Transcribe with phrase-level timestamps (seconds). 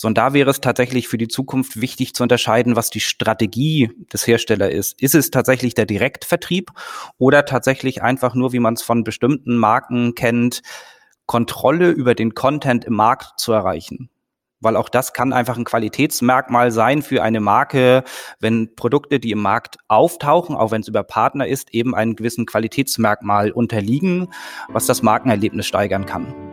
[0.00, 3.90] So, und da wäre es tatsächlich für die Zukunft wichtig zu unterscheiden, was die Strategie
[4.12, 5.02] des Herstellers ist.
[5.02, 6.70] Ist es tatsächlich der Direktvertrieb
[7.18, 10.62] oder tatsächlich einfach nur, wie man es von bestimmten Marken kennt,
[11.26, 14.08] Kontrolle über den Content im Markt zu erreichen?
[14.60, 18.02] weil auch das kann einfach ein Qualitätsmerkmal sein für eine Marke,
[18.40, 22.44] wenn Produkte, die im Markt auftauchen, auch wenn es über Partner ist, eben einem gewissen
[22.44, 24.32] Qualitätsmerkmal unterliegen,
[24.68, 26.47] was das Markenerlebnis steigern kann.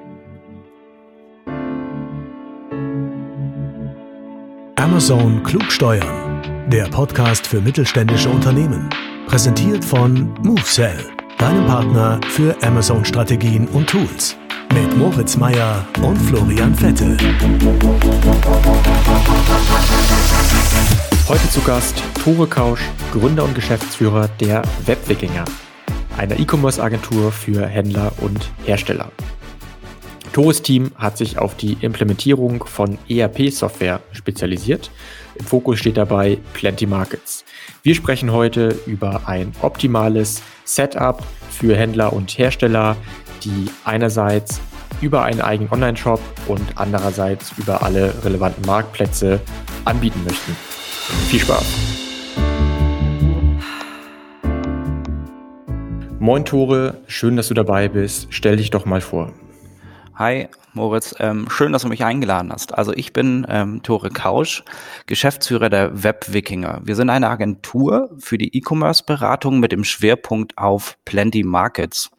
[4.86, 8.88] Amazon Klugsteuern, der Podcast für mittelständische Unternehmen,
[9.26, 14.38] präsentiert von MoveSell, deinem Partner für Amazon-Strategien und Tools
[14.76, 17.18] mit Moritz Meyer und Florian Vettel.
[21.28, 22.82] Heute zu Gast Tore Kausch,
[23.12, 25.46] Gründer und Geschäftsführer der Webwikinger,
[26.16, 29.10] einer E-Commerce-Agentur für Händler und Hersteller.
[30.36, 34.92] Tores Team hat sich auf die Implementierung von ERP-Software spezialisiert.
[35.36, 37.46] Im Fokus steht dabei Plenty Markets.
[37.84, 42.98] Wir sprechen heute über ein optimales Setup für Händler und Hersteller,
[43.46, 44.60] die einerseits
[45.00, 49.40] über einen eigenen Online-Shop und andererseits über alle relevanten Marktplätze
[49.86, 50.54] anbieten möchten.
[51.30, 51.66] Viel Spaß!
[56.20, 58.28] Moin Tore, schön, dass du dabei bist.
[58.32, 59.32] Stell dich doch mal vor.
[60.18, 62.74] Hi Moritz, ähm, schön, dass du mich eingeladen hast.
[62.74, 64.64] Also ich bin ähm, Tore Kausch,
[65.08, 66.80] Geschäftsführer der Webwikinger.
[66.86, 72.12] Wir sind eine Agentur für die E-Commerce-Beratung mit dem Schwerpunkt auf Plenty Markets.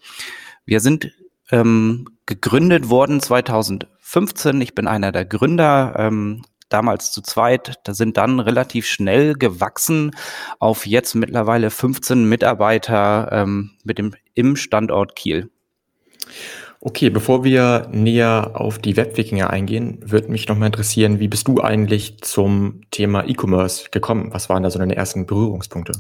[0.67, 1.11] Wir sind
[1.51, 4.61] ähm, gegründet worden 2015.
[4.61, 7.81] Ich bin einer der Gründer, ähm, damals zu zweit.
[7.85, 10.11] Da sind dann relativ schnell gewachsen
[10.59, 15.49] auf jetzt mittlerweile 15 Mitarbeiter ähm, mit dem im Standort Kiel.
[16.81, 21.49] Okay, bevor wir näher auf die Webwikinger eingehen, würde mich noch mal interessieren, wie bist
[21.49, 24.29] du eigentlich zum Thema E-Commerce gekommen?
[24.33, 25.93] Was waren da so deine ersten Berührungspunkte?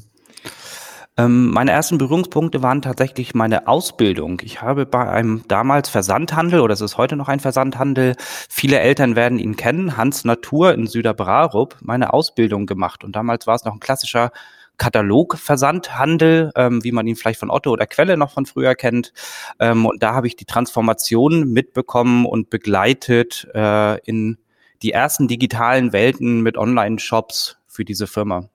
[1.19, 4.43] Ähm, meine ersten Berührungspunkte waren tatsächlich meine Ausbildung.
[4.45, 8.15] Ich habe bei einem damals Versandhandel, oder es ist heute noch ein Versandhandel,
[8.50, 13.03] viele Eltern werden ihn kennen, Hans Natur in Süderbrarup, meine Ausbildung gemacht.
[13.03, 14.31] Und damals war es noch ein klassischer
[14.78, 19.12] Katalogversandhandel, ähm, wie man ihn vielleicht von Otto oder Quelle noch von früher kennt.
[19.59, 24.38] Ähm, und da habe ich die Transformation mitbekommen und begleitet äh, in
[24.82, 28.48] die ersten digitalen Welten mit Online-Shops für diese Firma.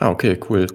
[0.00, 0.66] Ah, okay, cool.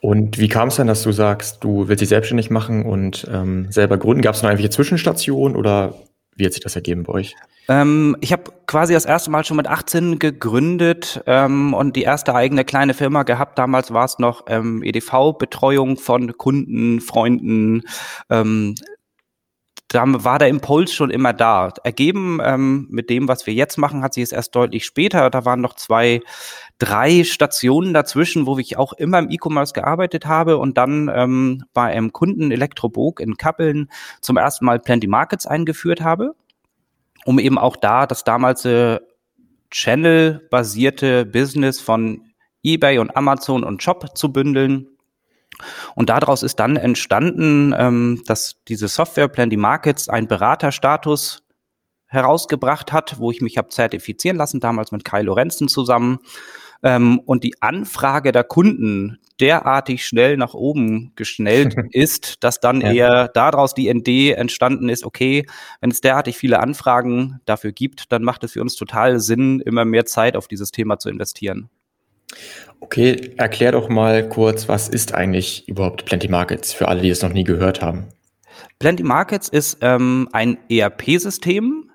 [0.00, 3.70] Und wie kam es dann, dass du sagst, du willst dich selbstständig machen und ähm,
[3.70, 4.22] selber gründen?
[4.22, 5.94] Gab es noch irgendwelche Zwischenstationen oder
[6.36, 7.34] wie hat sich das ergeben bei euch?
[7.68, 12.34] Ähm, ich habe quasi das erste Mal schon mit 18 gegründet ähm, und die erste
[12.34, 13.58] eigene kleine Firma gehabt.
[13.58, 17.82] Damals war es noch ähm, EDV-Betreuung von Kunden, Freunden,
[18.30, 18.74] ähm,
[19.88, 21.72] da war der Impuls schon immer da.
[21.84, 25.30] Ergeben ähm, mit dem, was wir jetzt machen, hat sich es erst deutlich später.
[25.30, 26.20] Da waren noch zwei,
[26.78, 31.84] drei Stationen dazwischen, wo ich auch immer im E-Commerce gearbeitet habe und dann ähm, bei
[31.84, 36.34] einem Kunden Elektrobog in Kappeln zum ersten Mal Plenty Markets eingeführt habe,
[37.24, 39.00] um eben auch da das damals äh,
[39.70, 42.22] Channel-basierte Business von
[42.62, 44.88] eBay und Amazon und Shop zu bündeln
[45.94, 51.42] und daraus ist dann entstanden, ähm, dass diese Software die Markets einen Beraterstatus
[52.06, 56.18] herausgebracht hat, wo ich mich habe zertifizieren lassen, damals mit Kai Lorenzen zusammen.
[56.82, 62.92] Ähm, und die Anfrage der Kunden derartig schnell nach oben geschnellt ist, dass dann ja.
[62.92, 65.46] eher daraus die ND entstanden ist, okay,
[65.80, 69.84] wenn es derartig viele Anfragen dafür gibt, dann macht es für uns total Sinn, immer
[69.84, 71.68] mehr Zeit auf dieses Thema zu investieren.
[72.80, 77.22] Okay, erklär doch mal kurz, was ist eigentlich überhaupt Plenty Markets für alle, die es
[77.22, 78.08] noch nie gehört haben?
[78.78, 81.85] Plenty Markets ist ähm, ein ERP-System,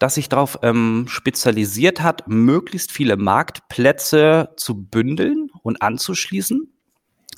[0.00, 6.72] das sich darauf ähm, spezialisiert hat, möglichst viele Marktplätze zu bündeln und anzuschließen.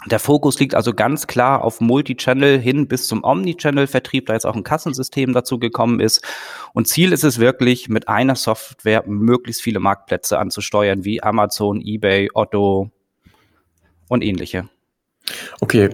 [0.07, 4.57] Der Fokus liegt also ganz klar auf Multichannel hin bis zum Omnichannel-Vertrieb, da jetzt auch
[4.57, 6.25] ein Kassensystem dazu gekommen ist.
[6.73, 12.31] Und Ziel ist es wirklich, mit einer Software möglichst viele Marktplätze anzusteuern, wie Amazon, eBay,
[12.33, 12.91] Otto
[14.09, 14.69] und ähnliche.
[15.61, 15.91] Okay,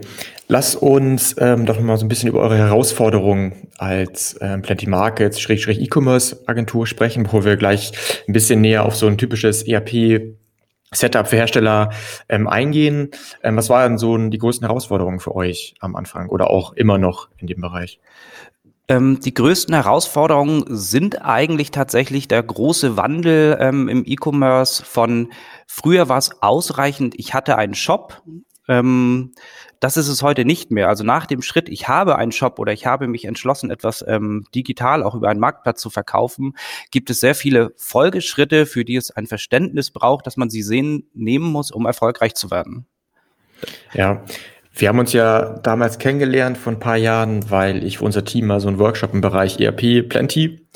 [0.48, 5.44] lass uns ähm, doch mal so ein bisschen über eure Herausforderungen als ähm, Plenty Markets,
[5.48, 7.92] E-Commerce Agentur sprechen, bevor wir gleich
[8.26, 10.34] ein bisschen näher auf so ein typisches ERP
[10.92, 11.90] Setup für Hersteller
[12.28, 13.10] ähm, eingehen.
[13.42, 17.28] Ähm, was waren so die größten Herausforderungen für euch am Anfang oder auch immer noch
[17.36, 18.00] in dem Bereich?
[18.88, 25.30] Ähm, die größten Herausforderungen sind eigentlich tatsächlich der große Wandel ähm, im E-Commerce von
[25.66, 28.22] früher war es ausreichend, ich hatte einen Shop,
[28.68, 29.32] Ähm,
[29.80, 30.88] das ist es heute nicht mehr.
[30.88, 34.44] Also nach dem Schritt, ich habe einen Shop oder ich habe mich entschlossen, etwas ähm,
[34.54, 36.54] digital auch über einen Marktplatz zu verkaufen,
[36.90, 41.08] gibt es sehr viele Folgeschritte, für die es ein Verständnis braucht, dass man sie sehen,
[41.14, 42.86] nehmen muss, um erfolgreich zu werden.
[43.92, 44.24] Ja,
[44.74, 48.46] wir haben uns ja damals kennengelernt vor ein paar Jahren, weil ich für unser Team
[48.46, 50.68] mal so einen Workshop im Bereich ERP Plenty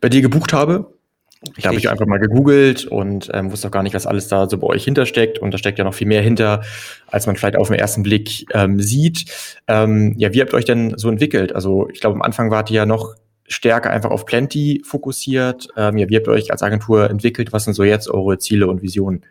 [0.00, 0.97] bei dir gebucht habe.
[1.42, 1.62] Richtig.
[1.62, 4.48] Da habe ich einfach mal gegoogelt und ähm, wusste auch gar nicht, was alles da
[4.48, 5.38] so bei euch hintersteckt.
[5.38, 6.62] Und da steckt ja noch viel mehr hinter,
[7.06, 9.26] als man vielleicht auf den ersten Blick ähm, sieht.
[9.68, 11.54] Ähm, ja, wie habt ihr euch denn so entwickelt?
[11.54, 13.14] Also ich glaube, am Anfang wart ihr ja noch
[13.46, 15.68] stärker einfach auf Plenty fokussiert.
[15.76, 17.52] Ähm, ja, wie habt ihr euch als Agentur entwickelt?
[17.52, 19.22] Was sind so jetzt eure Ziele und Visionen?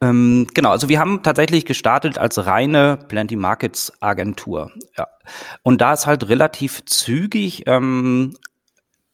[0.00, 4.70] Ähm, genau, also wir haben tatsächlich gestartet als reine Plenty Markets Agentur.
[4.96, 5.08] Ja.
[5.62, 8.34] Und da ist halt relativ zügig ähm,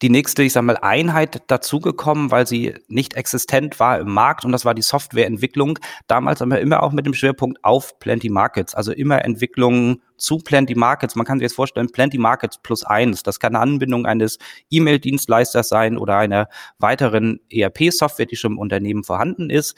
[0.02, 4.50] die nächste, ich sag mal, Einheit dazugekommen, weil sie nicht existent war im Markt und
[4.50, 5.78] das war die Softwareentwicklung.
[6.08, 10.74] Damals aber immer auch mit dem Schwerpunkt auf Plenty Markets, also immer Entwicklungen zu Plenty
[10.74, 11.14] Markets.
[11.14, 13.22] Man kann sich jetzt vorstellen, Plenty Markets plus eins.
[13.22, 14.38] Das kann eine Anbindung eines
[14.70, 19.76] E-Mail-Dienstleisters sein oder einer weiteren ERP-Software, die schon im Unternehmen vorhanden ist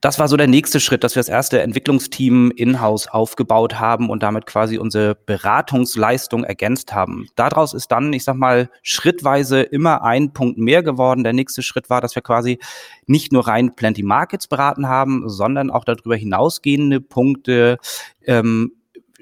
[0.00, 4.22] das war so der nächste Schritt, dass wir das erste Entwicklungsteam in-house aufgebaut haben und
[4.22, 7.26] damit quasi unsere Beratungsleistung ergänzt haben.
[7.34, 11.24] Daraus ist dann, ich sag mal, schrittweise immer ein Punkt mehr geworden.
[11.24, 12.58] Der nächste Schritt war, dass wir quasi
[13.06, 17.78] nicht nur rein Plenty Markets beraten haben, sondern auch darüber hinausgehende Punkte,
[18.24, 18.72] ähm,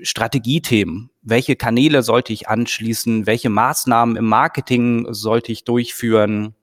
[0.03, 1.09] Strategiethemen.
[1.23, 3.27] Welche Kanäle sollte ich anschließen?
[3.27, 6.55] Welche Maßnahmen im Marketing sollte ich durchführen?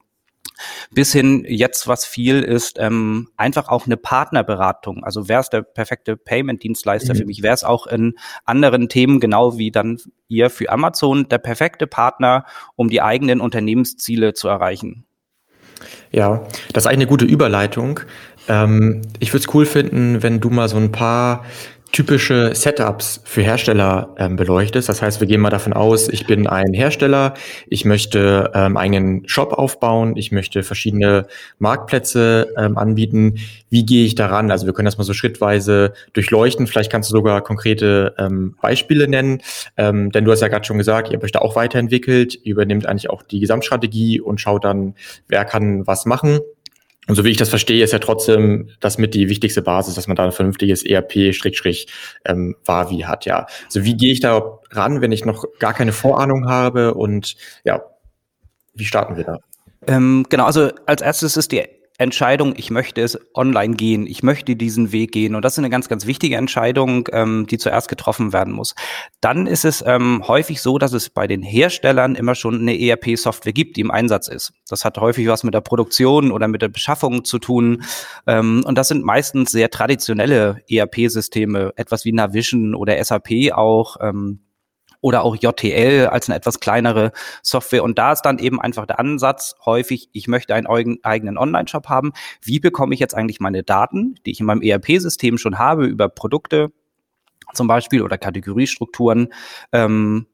[0.91, 5.03] Bis hin jetzt, was viel ist, ähm, einfach auch eine Partnerberatung.
[5.03, 7.17] Also wer ist der perfekte Payment-Dienstleister mhm.
[7.17, 7.43] für mich?
[7.43, 8.15] Wer ist auch in
[8.45, 12.45] anderen Themen, genau wie dann ihr für Amazon, der perfekte Partner,
[12.75, 15.05] um die eigenen Unternehmensziele zu erreichen?
[16.11, 17.99] Ja, das ist eigentlich eine gute Überleitung.
[18.47, 21.45] Ähm, ich würde es cool finden, wenn du mal so ein paar
[21.93, 24.89] typische Setups für Hersteller ähm, beleuchtest.
[24.89, 27.35] Das heißt, wir gehen mal davon aus, ich bin ein Hersteller,
[27.67, 31.27] ich möchte ähm, einen Shop aufbauen, ich möchte verschiedene
[31.59, 33.35] Marktplätze ähm, anbieten.
[33.69, 34.49] Wie gehe ich daran?
[34.49, 36.65] Also wir können das mal so schrittweise durchleuchten.
[36.65, 39.43] Vielleicht kannst du sogar konkrete ähm, Beispiele nennen,
[39.77, 42.53] ähm, denn du hast ja gerade schon gesagt, ihr habt euch da auch weiterentwickelt, ihr
[42.53, 44.95] übernimmt eigentlich auch die Gesamtstrategie und schaut dann,
[45.27, 46.39] wer kann was machen.
[47.07, 50.07] Und so wie ich das verstehe, ist ja trotzdem das mit die wichtigste Basis, dass
[50.07, 51.85] man da ein vernünftiges ERP-Wavi
[52.25, 53.45] ähm, hat, ja.
[53.65, 57.35] Also wie gehe ich da ran, wenn ich noch gar keine Vorahnung habe und
[57.65, 57.83] ja,
[58.73, 59.39] wie starten wir da?
[59.87, 61.63] Ähm, genau, also als erstes ist die
[61.97, 65.35] Entscheidung, ich möchte es online gehen, ich möchte diesen Weg gehen.
[65.35, 68.73] Und das ist eine ganz, ganz wichtige Entscheidung, ähm, die zuerst getroffen werden muss.
[69.21, 73.53] Dann ist es ähm, häufig so, dass es bei den Herstellern immer schon eine ERP-Software
[73.53, 74.53] gibt, die im Einsatz ist.
[74.67, 77.83] Das hat häufig was mit der Produktion oder mit der Beschaffung zu tun.
[78.25, 83.97] Ähm, und das sind meistens sehr traditionelle ERP-Systeme, etwas wie Navision oder SAP auch.
[84.01, 84.39] Ähm,
[85.03, 87.11] oder auch JTL als eine etwas kleinere
[87.41, 87.83] Software.
[87.83, 90.65] Und da ist dann eben einfach der Ansatz häufig, ich möchte einen
[91.03, 92.13] eigenen Online-Shop haben.
[92.41, 96.07] Wie bekomme ich jetzt eigentlich meine Daten, die ich in meinem ERP-System schon habe, über
[96.07, 96.71] Produkte
[97.53, 99.33] zum Beispiel oder Kategoriestrukturen,
[99.73, 100.25] ähm,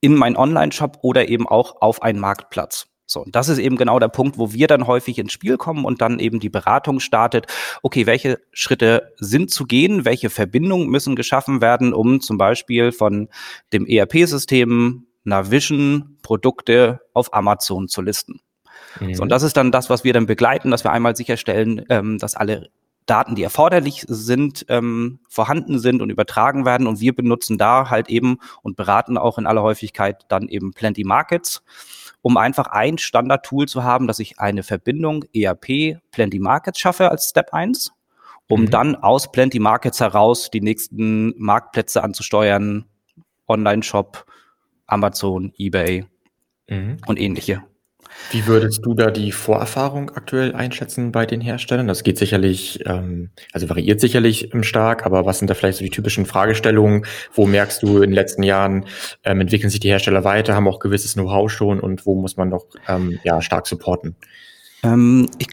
[0.00, 2.89] in meinen Online-Shop oder eben auch auf einen Marktplatz.
[3.10, 5.84] So, und das ist eben genau der Punkt, wo wir dann häufig ins Spiel kommen
[5.84, 7.46] und dann eben die Beratung startet.
[7.82, 10.04] Okay, welche Schritte sind zu gehen?
[10.04, 13.28] Welche Verbindungen müssen geschaffen werden, um zum Beispiel von
[13.72, 18.40] dem ERP-System Navision Produkte auf Amazon zu listen?
[19.00, 19.14] Mhm.
[19.14, 22.18] So, und das ist dann das, was wir dann begleiten, dass wir einmal sicherstellen, ähm,
[22.18, 22.70] dass alle
[23.06, 26.86] Daten, die erforderlich sind, ähm, vorhanden sind und übertragen werden.
[26.86, 31.02] Und wir benutzen da halt eben und beraten auch in aller Häufigkeit dann eben Plenty
[31.02, 31.64] Markets
[32.22, 37.30] um einfach ein Standard-Tool zu haben, dass ich eine Verbindung ERP Plenty Markets schaffe als
[37.30, 37.92] Step 1,
[38.48, 38.70] um mhm.
[38.70, 42.84] dann aus Plenty Markets heraus die nächsten Marktplätze anzusteuern,
[43.48, 44.26] Online-Shop,
[44.86, 46.06] Amazon, eBay
[46.68, 46.98] mhm.
[47.06, 47.62] und ähnliche.
[48.30, 51.88] Wie würdest du da die Vorerfahrung aktuell einschätzen bei den Herstellern?
[51.88, 55.90] Das geht sicherlich, ähm, also variiert sicherlich stark, aber was sind da vielleicht so die
[55.90, 57.06] typischen Fragestellungen?
[57.32, 58.84] Wo merkst du in den letzten Jahren,
[59.24, 62.50] ähm, entwickeln sich die Hersteller weiter, haben auch gewisses Know-how schon und wo muss man
[62.50, 64.16] noch ähm, ja, stark supporten?
[64.82, 65.48] Ähm, ich,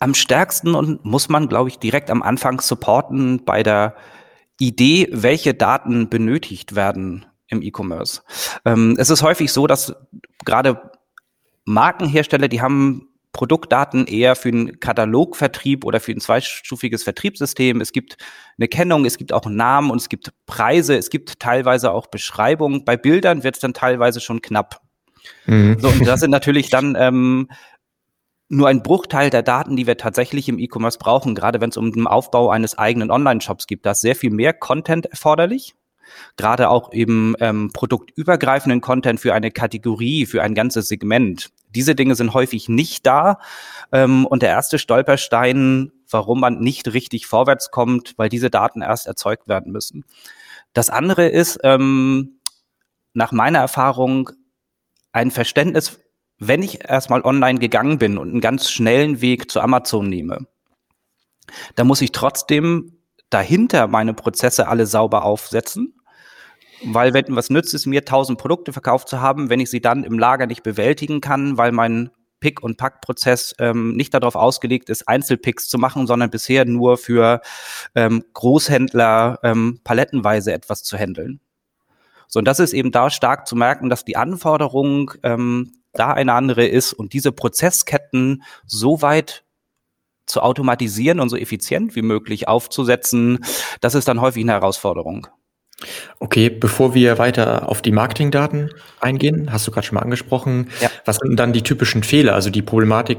[0.00, 3.94] am stärksten und muss man, glaube ich, direkt am Anfang supporten bei der
[4.58, 8.22] Idee, welche Daten benötigt werden im E-Commerce.
[8.64, 9.94] Ähm, es ist häufig so, dass
[10.44, 10.90] gerade
[11.70, 17.80] Markenhersteller, die haben Produktdaten eher für einen Katalogvertrieb oder für ein zweistufiges Vertriebssystem.
[17.80, 18.16] Es gibt
[18.58, 22.84] eine Kennung, es gibt auch Namen und es gibt Preise, es gibt teilweise auch Beschreibungen.
[22.84, 24.80] Bei Bildern wird es dann teilweise schon knapp.
[25.46, 25.78] Mhm.
[25.78, 27.48] So, und das sind natürlich dann ähm,
[28.48, 31.92] nur ein Bruchteil der Daten, die wir tatsächlich im E-Commerce brauchen, gerade wenn es um
[31.92, 33.86] den Aufbau eines eigenen Online-Shops gibt.
[33.86, 35.74] Da ist sehr viel mehr Content erforderlich.
[36.36, 41.50] Gerade auch eben ähm, produktübergreifenden Content für eine Kategorie, für ein ganzes Segment.
[41.74, 43.38] Diese Dinge sind häufig nicht da.
[43.92, 49.06] Ähm, und der erste Stolperstein, warum man nicht richtig vorwärts kommt, weil diese Daten erst
[49.06, 50.04] erzeugt werden müssen.
[50.72, 52.40] Das andere ist, ähm,
[53.12, 54.30] nach meiner Erfahrung,
[55.12, 55.98] ein Verständnis
[56.40, 60.46] wenn ich erstmal online gegangen bin und einen ganz schnellen Weg zu Amazon nehme,
[61.76, 62.96] dann muss ich trotzdem
[63.28, 65.99] dahinter meine Prozesse alle sauber aufsetzen.
[66.82, 70.04] Weil wenn was nützt es mir, tausend Produkte verkauft zu haben, wenn ich sie dann
[70.04, 72.10] im Lager nicht bewältigen kann, weil mein
[72.40, 77.42] Pick- und Pack-Prozess ähm, nicht darauf ausgelegt ist, Einzelpicks zu machen, sondern bisher nur für
[77.94, 81.40] ähm, Großhändler ähm, palettenweise etwas zu handeln.
[82.28, 86.32] So, und das ist eben da stark zu merken, dass die Anforderung ähm, da eine
[86.32, 89.44] andere ist und diese Prozessketten so weit
[90.26, 93.44] zu automatisieren und so effizient wie möglich aufzusetzen,
[93.80, 95.26] das ist dann häufig eine Herausforderung.
[96.18, 98.70] Okay, bevor wir weiter auf die Marketingdaten
[99.00, 100.90] eingehen, hast du gerade schon mal angesprochen, ja.
[101.04, 102.34] was sind dann die typischen Fehler?
[102.34, 103.18] Also die Problematik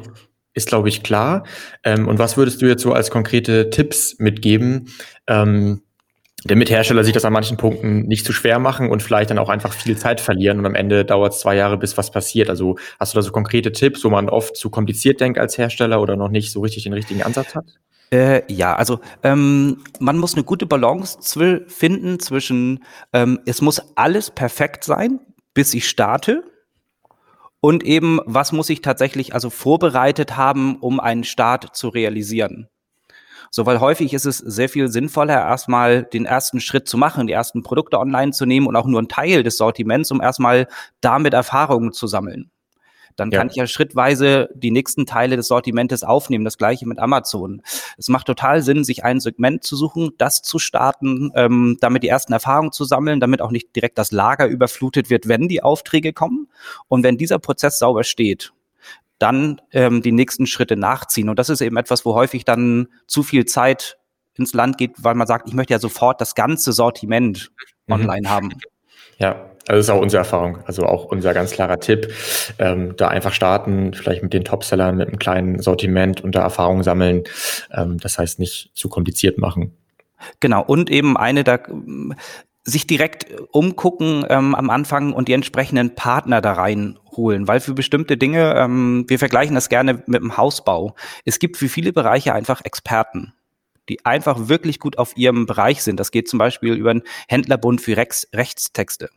[0.54, 1.44] ist, glaube ich, klar.
[1.84, 4.90] Ähm, und was würdest du jetzt so als konkrete Tipps mitgeben,
[5.28, 5.82] ähm,
[6.44, 9.50] damit Hersteller sich das an manchen Punkten nicht zu schwer machen und vielleicht dann auch
[9.50, 12.50] einfach viel Zeit verlieren und am Ende dauert es zwei Jahre, bis was passiert.
[12.50, 16.02] Also hast du da so konkrete Tipps, wo man oft zu kompliziert denkt als Hersteller
[16.02, 17.66] oder noch nicht so richtig den richtigen Ansatz hat?
[18.14, 21.20] Äh, ja, also ähm, man muss eine gute Balance
[21.68, 25.22] finden zwischen, ähm, es muss alles perfekt sein,
[25.54, 26.44] bis ich starte.
[27.62, 32.68] Und eben, was muss ich tatsächlich also vorbereitet haben, um einen Start zu realisieren?
[33.50, 37.34] So, weil häufig ist es sehr viel sinnvoller, erstmal den ersten Schritt zu machen, die
[37.34, 40.68] ersten Produkte online zu nehmen und auch nur einen Teil des Sortiments, um erstmal
[41.02, 42.50] damit Erfahrungen zu sammeln.
[43.22, 43.38] Dann ja.
[43.38, 46.44] kann ich ja schrittweise die nächsten Teile des Sortimentes aufnehmen.
[46.44, 47.62] Das gleiche mit Amazon.
[48.00, 52.08] Es macht total Sinn, sich ein Segment zu suchen, das zu starten, ähm, damit die
[52.08, 56.14] ersten Erfahrungen zu sammeln, damit auch nicht direkt das Lager überflutet wird, wenn die Aufträge
[56.14, 56.48] kommen.
[56.88, 58.54] Und wenn dieser Prozess sauber steht,
[59.20, 61.30] dann ähm, die nächsten Schritte nachziehen.
[61.30, 64.00] Und das ist eben etwas, wo häufig dann zu viel Zeit
[64.34, 67.52] ins Land geht, weil man sagt, ich möchte ja sofort das ganze Sortiment
[67.86, 67.94] mhm.
[67.94, 68.54] online haben.
[69.20, 72.14] Ja, also das ist auch unsere Erfahrung, also auch unser ganz klarer Tipp.
[72.60, 76.84] Ähm, da einfach starten, vielleicht mit den Topsellern, mit einem kleinen Sortiment und da Erfahrung
[76.84, 77.24] sammeln.
[77.72, 79.78] Ähm, das heißt nicht zu kompliziert machen.
[80.40, 81.60] Genau, und eben eine da
[82.64, 88.18] sich direkt umgucken ähm, am Anfang und die entsprechenden Partner da reinholen, weil für bestimmte
[88.18, 90.96] Dinge, ähm, wir vergleichen das gerne mit dem Hausbau.
[91.26, 93.34] Es gibt für viele Bereiche einfach Experten,
[93.90, 96.00] die einfach wirklich gut auf ihrem Bereich sind.
[96.00, 99.10] Das geht zum Beispiel über einen Händlerbund für Rex Rechtstexte.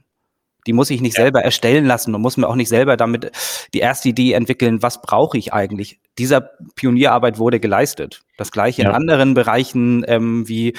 [0.66, 1.24] Die muss ich nicht ja.
[1.24, 3.30] selber erstellen lassen und muss mir auch nicht selber damit
[3.74, 6.00] die erste Idee entwickeln, was brauche ich eigentlich.
[6.18, 8.22] Dieser Pionierarbeit wurde geleistet.
[8.38, 8.88] Das gleiche ja.
[8.88, 10.74] in anderen Bereichen ähm, wie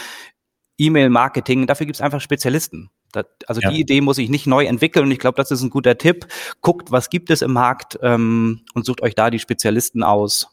[0.77, 1.67] E-Mail-Marketing.
[1.67, 2.89] Dafür gibt es einfach Spezialisten.
[3.11, 3.69] Das, also ja.
[3.69, 6.27] die Idee muss ich nicht neu entwickeln und ich glaube, das ist ein guter Tipp.
[6.61, 10.49] Guckt, was gibt es im Markt ähm, und sucht euch da die Spezialisten aus,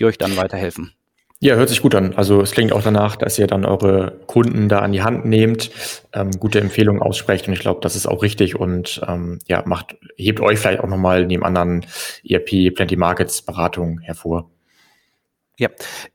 [0.00, 0.94] die euch dann weiterhelfen.
[1.40, 2.14] Ja, hört sich gut an.
[2.14, 5.70] Also es klingt auch danach, dass ihr dann eure Kunden da an die Hand nehmt,
[6.12, 9.96] ähm, gute Empfehlungen aussprecht und ich glaube, das ist auch richtig und ähm, ja, macht,
[10.16, 11.84] hebt euch vielleicht auch nochmal neben anderen
[12.26, 14.50] ERP, Plenty Markets Beratungen hervor.
[15.56, 15.68] Ja,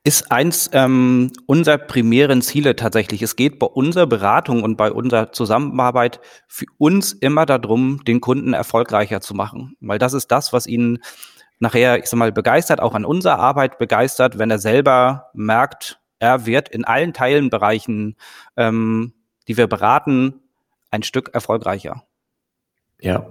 [0.03, 3.21] ist eins ähm, unserer primären Ziele tatsächlich.
[3.21, 8.51] Es geht bei unserer Beratung und bei unserer Zusammenarbeit für uns immer darum, den Kunden
[8.51, 10.99] erfolgreicher zu machen, weil das ist das, was ihn
[11.59, 16.45] nachher, ich sag mal, begeistert, auch an unserer Arbeit begeistert, wenn er selber merkt, er
[16.45, 18.15] wird in allen Teilenbereichen,
[18.57, 19.13] ähm,
[19.47, 20.41] die wir beraten,
[20.91, 22.03] ein Stück erfolgreicher.
[23.01, 23.25] Ja.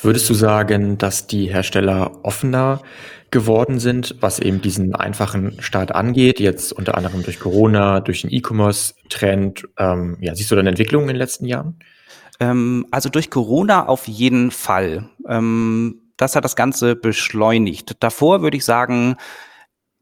[0.00, 2.80] Würdest du sagen, dass die Hersteller offener
[3.30, 8.32] geworden sind, was eben diesen einfachen Start angeht, jetzt unter anderem durch Corona, durch den
[8.32, 9.68] E-Commerce-Trend?
[9.76, 11.78] Ähm, ja, siehst du dann Entwicklungen in den letzten Jahren?
[12.40, 15.10] Ähm, also durch Corona auf jeden Fall.
[15.28, 17.96] Ähm, das hat das Ganze beschleunigt.
[18.00, 19.16] Davor würde ich sagen,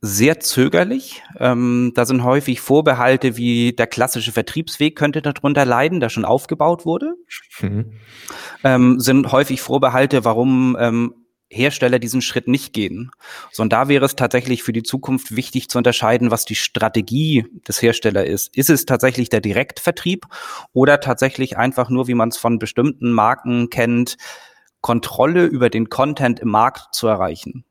[0.05, 1.23] sehr zögerlich.
[1.39, 6.85] Ähm, da sind häufig Vorbehalte wie der klassische Vertriebsweg könnte darunter leiden, der schon aufgebaut
[6.85, 7.15] wurde.
[7.61, 7.93] Mhm.
[8.65, 11.15] Ähm, sind häufig Vorbehalte, warum ähm,
[11.53, 13.13] Hersteller diesen Schritt nicht gehen.
[13.53, 17.81] Sondern da wäre es tatsächlich für die Zukunft wichtig zu unterscheiden, was die Strategie des
[17.81, 18.57] Herstellers ist.
[18.57, 20.27] Ist es tatsächlich der Direktvertrieb
[20.73, 24.17] oder tatsächlich einfach nur, wie man es von bestimmten Marken kennt,
[24.83, 27.65] Kontrolle über den Content im Markt zu erreichen?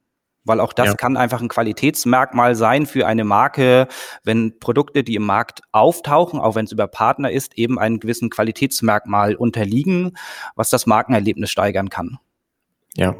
[0.44, 0.94] Weil auch das ja.
[0.96, 3.88] kann einfach ein Qualitätsmerkmal sein für eine Marke,
[4.24, 8.32] wenn Produkte, die im Markt auftauchen, auch wenn es über Partner ist, eben einem gewissen
[8.32, 10.18] Qualitätsmerkmal unterliegen,
[10.56, 12.18] was das Markenerlebnis steigern kann.
[12.96, 13.16] Ja,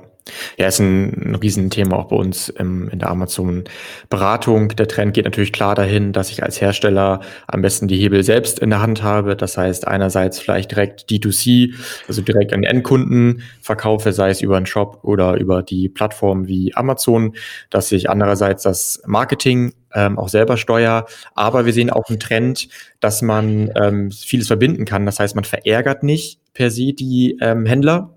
[0.58, 4.70] Ja, ist ein, ein Riesenthema auch bei uns im, in der Amazon-Beratung.
[4.70, 8.60] Der Trend geht natürlich klar dahin, dass ich als Hersteller am besten die Hebel selbst
[8.60, 9.36] in der Hand habe.
[9.36, 11.74] Das heißt, einerseits vielleicht direkt D2C,
[12.08, 16.76] also direkt an Endkunden verkaufe, sei es über einen Shop oder über die Plattform wie
[16.76, 17.36] Amazon,
[17.70, 21.06] dass ich andererseits das Marketing ähm, auch selber steuere.
[21.34, 25.06] Aber wir sehen auch einen Trend, dass man ähm, vieles verbinden kann.
[25.06, 28.14] Das heißt, man verärgert nicht per se die ähm, Händler,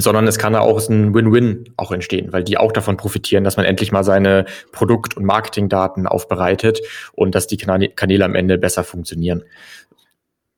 [0.00, 3.66] sondern es kann auch ein Win-Win auch entstehen, weil die auch davon profitieren, dass man
[3.66, 6.80] endlich mal seine Produkt- und Marketingdaten aufbereitet
[7.12, 9.44] und dass die Kanäle am Ende besser funktionieren.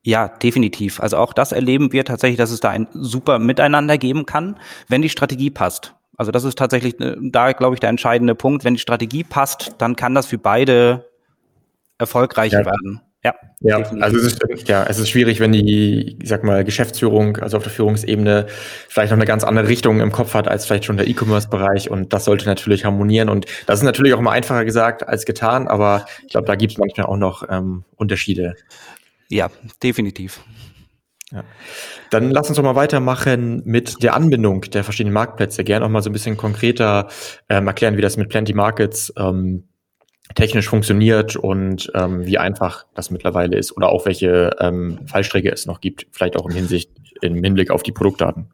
[0.04, 1.00] Ja, definitiv.
[1.00, 4.58] Also auch das erleben wir tatsächlich, dass es da ein super Miteinander geben kann,
[4.88, 5.94] wenn die Strategie passt.
[6.16, 8.64] Also das ist tatsächlich äh, da, glaube ich, der entscheidende Punkt.
[8.64, 11.08] Wenn die Strategie passt, dann kann das für beide
[11.98, 12.64] erfolgreich ja.
[12.64, 13.00] werden.
[13.24, 17.36] Ja, ja also es ist, ja, es ist schwierig, wenn die, ich sag mal, Geschäftsführung,
[17.36, 18.46] also auf der Führungsebene,
[18.88, 22.12] vielleicht noch eine ganz andere Richtung im Kopf hat als vielleicht schon der E-Commerce-Bereich und
[22.12, 26.04] das sollte natürlich harmonieren und das ist natürlich auch immer einfacher gesagt als getan, aber
[26.22, 28.56] ich glaube, da gibt es manchmal auch noch ähm, Unterschiede.
[29.28, 29.50] Ja,
[29.82, 30.40] definitiv.
[31.30, 31.44] Ja.
[32.10, 35.64] Dann lass uns doch mal weitermachen mit der Anbindung der verschiedenen Marktplätze.
[35.64, 37.08] Gerne auch mal so ein bisschen konkreter
[37.48, 39.68] ähm, erklären, wie das mit Plenty Markets ähm,
[40.34, 45.66] technisch funktioniert und ähm, wie einfach das mittlerweile ist oder auch welche ähm, Fallstricke es
[45.66, 48.48] noch gibt, vielleicht auch im Hinsicht, im Hinblick auf die Produktdaten.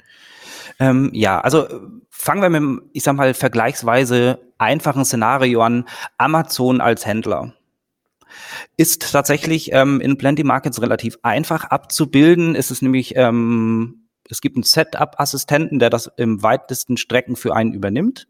[0.81, 1.67] Ähm, ja, also
[2.11, 5.85] fangen wir mit dem, ich sag mal, vergleichsweise einfachen Szenario an.
[6.19, 7.55] Amazon als Händler
[8.77, 12.55] ist tatsächlich ähm, in Plenty Markets relativ einfach abzubilden.
[12.55, 17.73] Es ist nämlich ähm, es gibt einen Setup-Assistenten, der das im weitesten Strecken für einen
[17.73, 18.29] übernimmt.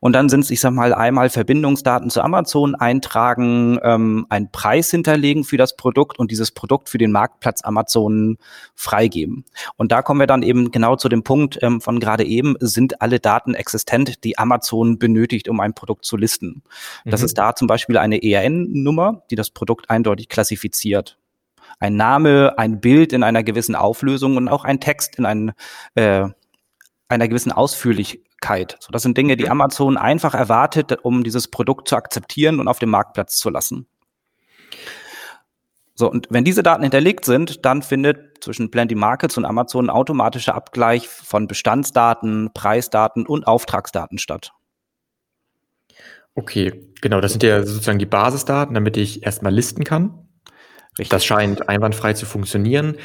[0.00, 4.90] Und dann sind es, ich sag mal, einmal Verbindungsdaten zu Amazon eintragen, ähm, einen Preis
[4.90, 8.38] hinterlegen für das Produkt und dieses Produkt für den Marktplatz Amazon
[8.74, 9.44] freigeben.
[9.76, 13.00] Und da kommen wir dann eben genau zu dem Punkt ähm, von gerade eben, sind
[13.00, 16.62] alle Daten existent, die Amazon benötigt, um ein Produkt zu listen.
[17.04, 17.10] Mhm.
[17.10, 21.18] Das ist da zum Beispiel eine ERN-Nummer, die das Produkt eindeutig klassifiziert
[21.78, 25.52] ein Name, ein Bild in einer gewissen Auflösung und auch ein Text in ein,
[25.94, 26.28] äh,
[27.08, 28.76] einer gewissen Ausführlichkeit.
[28.80, 32.78] So, das sind Dinge, die Amazon einfach erwartet, um dieses Produkt zu akzeptieren und auf
[32.78, 33.86] dem Marktplatz zu lassen.
[35.94, 39.90] So, und wenn diese Daten hinterlegt sind, dann findet zwischen Plenty Markets und Amazon ein
[39.90, 44.52] automatischer Abgleich von Bestandsdaten, Preisdaten und Auftragsdaten statt.
[46.36, 50.27] Okay, genau, das sind ja sozusagen die Basisdaten, damit ich erstmal listen kann.
[50.98, 51.10] Richtig.
[51.10, 52.96] Das scheint einwandfrei zu funktionieren.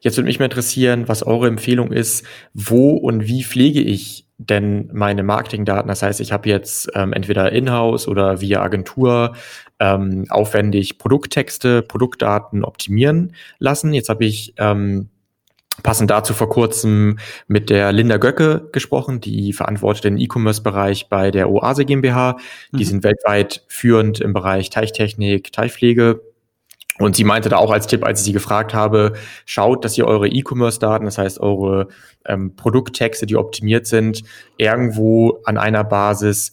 [0.00, 2.24] Jetzt würde mich mal interessieren, was eure Empfehlung ist.
[2.54, 5.88] Wo und wie pflege ich denn meine Marketingdaten?
[5.88, 9.34] Das heißt, ich habe jetzt ähm, entweder in-house oder via Agentur
[9.80, 13.92] ähm, aufwendig Produkttexte, Produktdaten optimieren lassen.
[13.94, 15.08] Jetzt habe ich ähm,
[15.82, 21.50] passend dazu vor kurzem mit der Linda Göcke gesprochen, die verantwortet den E-Commerce-Bereich bei der
[21.50, 22.36] Oase GmbH.
[22.72, 22.88] Die mhm.
[22.88, 26.20] sind weltweit führend im Bereich Teichtechnik, Teichpflege
[27.00, 29.14] und sie meinte da auch als Tipp, als ich sie gefragt habe,
[29.46, 31.88] schaut, dass ihr eure E-Commerce-Daten, das heißt eure
[32.26, 34.22] ähm, Produkttexte, die optimiert sind,
[34.58, 36.52] irgendwo an einer Basis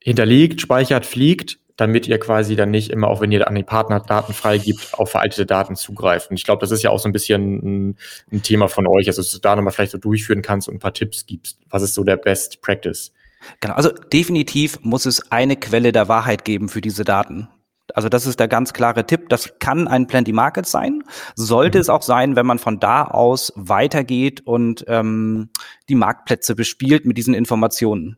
[0.00, 3.98] hinterlegt, speichert, fliegt, damit ihr quasi dann nicht immer, auch wenn ihr an die Partner
[3.98, 6.30] Daten freigibt, auf veraltete Daten zugreift.
[6.30, 7.96] Und ich glaube, das ist ja auch so ein bisschen ein,
[8.30, 10.80] ein Thema von euch, also dass du da nochmal vielleicht so durchführen kannst und ein
[10.80, 11.58] paar Tipps gibst.
[11.68, 13.12] Was ist so der Best Practice?
[13.60, 17.48] Genau, also definitiv muss es eine Quelle der Wahrheit geben für diese Daten.
[17.92, 19.28] Also das ist der ganz klare Tipp.
[19.28, 21.02] Das kann ein Plenty Market sein.
[21.36, 21.82] Sollte mhm.
[21.82, 25.50] es auch sein, wenn man von da aus weitergeht und ähm,
[25.88, 28.16] die Marktplätze bespielt mit diesen Informationen.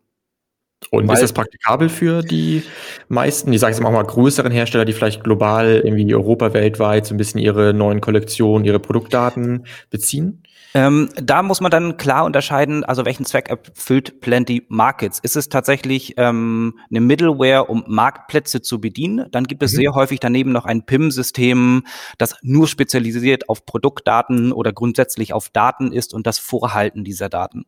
[0.91, 2.63] Und Weil, ist das praktikabel für die
[3.09, 7.15] meisten, ich sage jetzt auch mal größeren Hersteller, die vielleicht global irgendwie Europa weltweit so
[7.15, 10.43] ein bisschen ihre neuen Kollektionen, ihre Produktdaten beziehen?
[10.77, 15.21] Ähm, da muss man dann klar unterscheiden, also welchen Zweck erfüllt Plenty Markets.
[15.21, 19.27] Ist es tatsächlich ähm, eine Middleware, um Marktplätze zu bedienen?
[19.31, 19.77] Dann gibt es mhm.
[19.77, 21.85] sehr häufig daneben noch ein PIM-System,
[22.19, 27.65] das nur spezialisiert auf Produktdaten oder grundsätzlich auf Daten ist und das Vorhalten dieser Daten.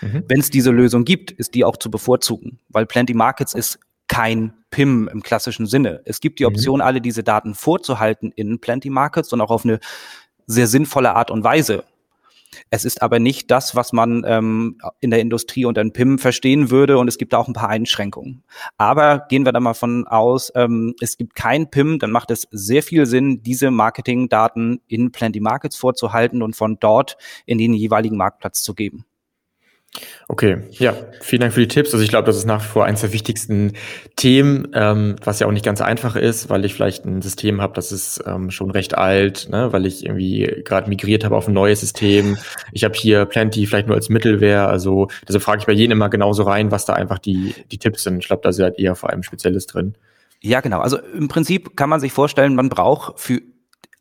[0.00, 0.24] Mhm.
[0.26, 4.54] Wenn es diese Lösung gibt, ist die auch zu bevorzugen, weil Plenty Markets ist kein
[4.70, 6.00] PIM im klassischen Sinne.
[6.06, 6.54] Es gibt die mhm.
[6.54, 6.86] Option, mhm.
[6.86, 9.78] alle diese Daten vorzuhalten in Plenty Markets und auch auf eine
[10.46, 11.84] sehr sinnvolle Art und Weise.
[12.70, 16.70] Es ist aber nicht das, was man ähm, in der Industrie unter einem PIM verstehen
[16.70, 18.42] würde und es gibt auch ein paar Einschränkungen.
[18.76, 22.46] Aber gehen wir da mal von aus, ähm, es gibt kein PIM, dann macht es
[22.50, 27.16] sehr viel Sinn, diese Marketingdaten in Plenty Markets vorzuhalten und von dort
[27.46, 29.04] in den jeweiligen Marktplatz zu geben.
[30.28, 31.92] Okay, ja, vielen Dank für die Tipps.
[31.92, 33.74] Also ich glaube, das ist nach wie vor eines der wichtigsten
[34.16, 37.74] Themen, ähm, was ja auch nicht ganz einfach ist, weil ich vielleicht ein System habe,
[37.74, 41.54] das ist ähm, schon recht alt, ne, weil ich irgendwie gerade migriert habe auf ein
[41.54, 42.36] neues System.
[42.72, 44.66] Ich habe hier Plenty vielleicht nur als Mittelware.
[44.66, 48.02] Also deshalb frage ich bei jedem immer genauso rein, was da einfach die, die Tipps
[48.02, 48.18] sind.
[48.18, 49.94] Ich glaube, da halt eher vor allem Spezielles drin.
[50.40, 50.80] Ja, genau.
[50.80, 53.40] Also im Prinzip kann man sich vorstellen, man braucht für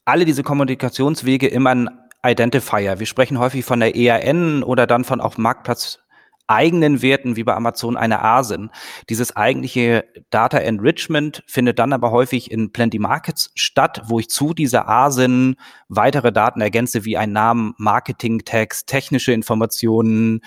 [0.06, 1.90] alle diese Kommunikationswege immer ein
[2.30, 3.00] Identifier.
[3.00, 6.00] Wir sprechen häufig von der ERN oder dann von auch Marktplatz
[6.48, 8.70] eigenen Werten wie bei Amazon eine ASIN.
[9.10, 14.54] Dieses eigentliche Data Enrichment findet dann aber häufig in Plenty Markets statt, wo ich zu
[14.54, 15.56] dieser ASIN
[15.88, 20.42] weitere Daten ergänze wie ein Namen, Marketing-Text, technische Informationen,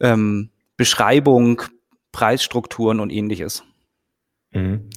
[0.00, 1.62] ähm, Beschreibung,
[2.12, 3.64] Preisstrukturen und ähnliches.
[4.52, 4.88] Mhm.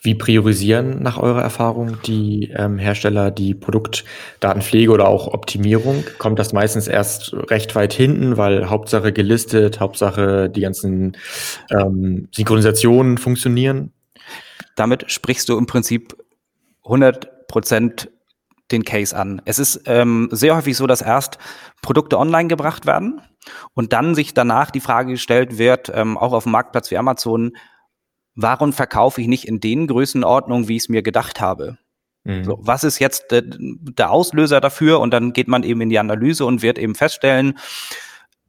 [0.00, 6.04] Wie priorisieren nach eurer Erfahrung die ähm, Hersteller die Produktdatenpflege oder auch Optimierung?
[6.18, 11.16] Kommt das meistens erst recht weit hinten, weil Hauptsache gelistet, Hauptsache die ganzen
[11.70, 13.92] ähm, Synchronisationen funktionieren?
[14.76, 16.16] Damit sprichst du im Prinzip
[16.84, 18.08] 100 Prozent
[18.70, 19.42] den Case an.
[19.44, 21.38] Es ist ähm, sehr häufig so, dass erst
[21.82, 23.20] Produkte online gebracht werden
[23.74, 27.52] und dann sich danach die Frage gestellt wird, ähm, auch auf dem Marktplatz wie Amazon,
[28.38, 31.76] warum verkaufe ich nicht in den Größenordnungen, wie ich es mir gedacht habe?
[32.22, 32.44] Mhm.
[32.44, 35.00] So, was ist jetzt der, der Auslöser dafür?
[35.00, 37.58] Und dann geht man eben in die Analyse und wird eben feststellen,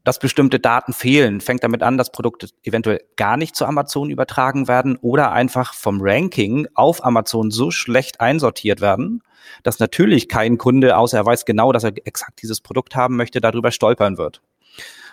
[0.04, 4.68] dass bestimmte Daten fehlen, fängt damit an, dass Produkte eventuell gar nicht zu Amazon übertragen
[4.68, 9.24] werden oder einfach vom Ranking auf Amazon so schlecht einsortiert werden,
[9.64, 13.42] dass natürlich kein Kunde, außer er weiß genau, dass er exakt dieses Produkt haben möchte,
[13.42, 14.42] darüber stolpern wird.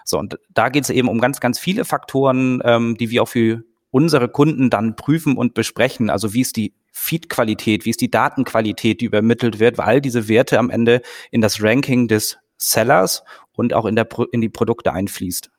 [0.05, 3.29] So, und da geht es eben um ganz, ganz viele Faktoren, ähm, die wir auch
[3.29, 3.65] für
[3.97, 6.11] unsere Kunden dann prüfen und besprechen.
[6.11, 10.59] Also wie ist die Feed-Qualität, wie ist die Datenqualität, die übermittelt wird, weil diese Werte
[10.59, 15.51] am Ende in das Ranking des Sellers und auch in, der, in die Produkte einfließt.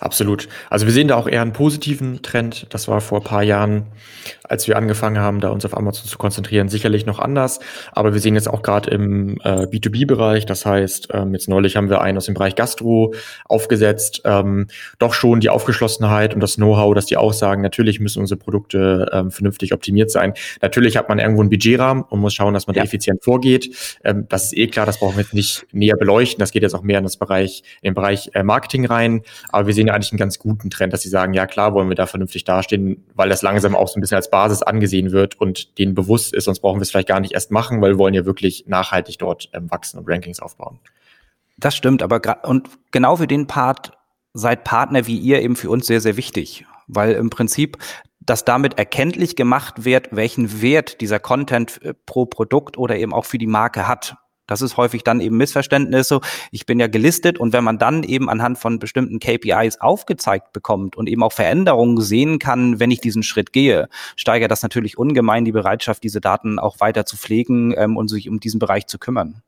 [0.00, 0.48] Absolut.
[0.70, 2.66] Also wir sehen da auch eher einen positiven Trend.
[2.70, 3.86] Das war vor ein paar Jahren,
[4.44, 7.60] als wir angefangen haben, da uns auf Amazon zu konzentrieren, sicherlich noch anders.
[7.92, 11.90] Aber wir sehen jetzt auch gerade im äh, B2B-Bereich, das heißt, ähm, jetzt neulich haben
[11.90, 13.14] wir einen aus dem Bereich Gastro
[13.46, 14.66] aufgesetzt, ähm,
[14.98, 19.10] doch schon die Aufgeschlossenheit und das Know-how, dass die auch sagen, natürlich müssen unsere Produkte
[19.12, 20.34] ähm, vernünftig optimiert sein.
[20.60, 22.82] Natürlich hat man irgendwo einen Budgetrahmen und muss schauen, dass man ja.
[22.82, 23.98] da effizient vorgeht.
[24.04, 26.40] Ähm, das ist eh klar, das brauchen wir jetzt nicht näher beleuchten.
[26.40, 29.22] Das geht jetzt auch mehr in das Bereich, in den Bereich äh, Marketing rein.
[29.50, 31.72] Aber aber wir sehen ja eigentlich einen ganz guten Trend, dass sie sagen, ja klar
[31.72, 35.12] wollen wir da vernünftig dastehen, weil das langsam auch so ein bisschen als Basis angesehen
[35.12, 37.92] wird und denen bewusst ist, sonst brauchen wir es vielleicht gar nicht erst machen, weil
[37.92, 40.80] wir wollen ja wirklich nachhaltig dort ähm, wachsen und Rankings aufbauen.
[41.58, 43.92] Das stimmt, aber und genau für den Part
[44.34, 47.78] seid Partner wie ihr eben für uns sehr, sehr wichtig, weil im Prinzip
[48.24, 53.24] dass damit erkenntlich gemacht wird, welchen Wert dieser Content äh, pro Produkt oder eben auch
[53.24, 54.16] für die Marke hat.
[54.52, 56.20] Das ist häufig dann eben Missverständnisse.
[56.50, 60.94] Ich bin ja gelistet und wenn man dann eben anhand von bestimmten KPIs aufgezeigt bekommt
[60.94, 65.46] und eben auch Veränderungen sehen kann, wenn ich diesen Schritt gehe, steigert das natürlich ungemein
[65.46, 68.98] die Bereitschaft, diese Daten auch weiter zu pflegen ähm, und sich um diesen Bereich zu
[68.98, 69.42] kümmern.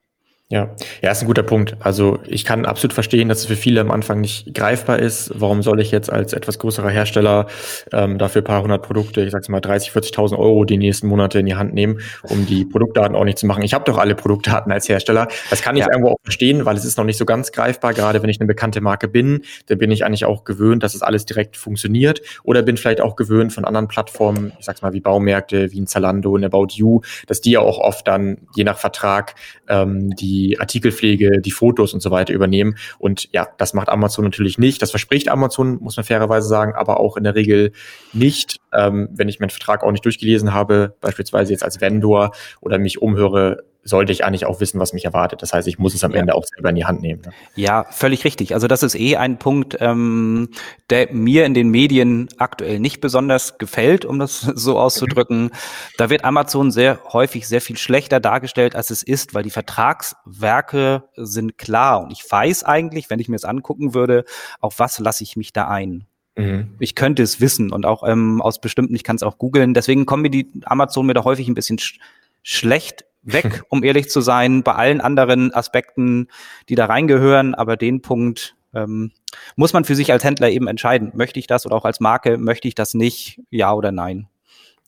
[0.50, 1.74] Ja, ja, ist ein guter Punkt.
[1.80, 5.32] Also ich kann absolut verstehen, dass es für viele am Anfang nicht greifbar ist.
[5.34, 7.46] Warum soll ich jetzt als etwas größerer Hersteller
[7.92, 11.38] ähm, dafür ein paar hundert Produkte, ich sag's mal 30, 40.000 Euro die nächsten Monate
[11.38, 13.62] in die Hand nehmen, um die Produktdaten auch nicht zu machen?
[13.62, 15.28] Ich habe doch alle Produktdaten als Hersteller.
[15.48, 15.88] Das kann ich ja.
[15.90, 17.94] irgendwo auch verstehen, weil es ist noch nicht so ganz greifbar.
[17.94, 21.00] Gerade wenn ich eine bekannte Marke bin, dann bin ich eigentlich auch gewöhnt, dass es
[21.00, 22.20] alles direkt funktioniert.
[22.42, 25.86] Oder bin vielleicht auch gewöhnt von anderen Plattformen, ich sag's mal wie Baumärkte, wie ein
[25.86, 29.34] Zalando, ein About You, dass die ja auch oft dann je nach Vertrag
[29.68, 32.76] ähm, die die Artikelpflege, die Fotos und so weiter übernehmen.
[32.98, 34.82] Und ja, das macht Amazon natürlich nicht.
[34.82, 37.72] Das verspricht Amazon, muss man fairerweise sagen, aber auch in der Regel
[38.12, 38.56] nicht.
[38.72, 43.00] Ähm, wenn ich meinen Vertrag auch nicht durchgelesen habe, beispielsweise jetzt als Vendor oder mich
[43.00, 45.42] umhöre, sollte ich eigentlich auch wissen, was mich erwartet.
[45.42, 46.20] Das heißt, ich muss es am ja.
[46.20, 47.20] Ende auch selber in die Hand nehmen.
[47.20, 47.32] Ne?
[47.54, 48.54] Ja, völlig richtig.
[48.54, 50.48] Also das ist eh ein Punkt, ähm,
[50.88, 55.50] der mir in den Medien aktuell nicht besonders gefällt, um das so auszudrücken.
[55.98, 61.04] Da wird Amazon sehr häufig sehr viel schlechter dargestellt, als es ist, weil die Vertragswerke
[61.16, 62.02] sind klar.
[62.02, 64.24] Und ich weiß eigentlich, wenn ich mir es angucken würde,
[64.60, 66.06] auf was lasse ich mich da ein.
[66.36, 66.74] Mhm.
[66.78, 69.74] Ich könnte es wissen und auch ähm, aus bestimmten, ich kann es auch googeln.
[69.74, 71.98] Deswegen kommen mir die Amazon mir da häufig ein bisschen sch
[72.46, 76.28] schlecht weg, um ehrlich zu sein, bei allen anderen Aspekten,
[76.68, 77.54] die da reingehören.
[77.54, 79.12] Aber den Punkt ähm,
[79.56, 81.12] muss man für sich als Händler eben entscheiden.
[81.14, 83.40] Möchte ich das oder auch als Marke, möchte ich das nicht?
[83.50, 84.28] Ja oder nein?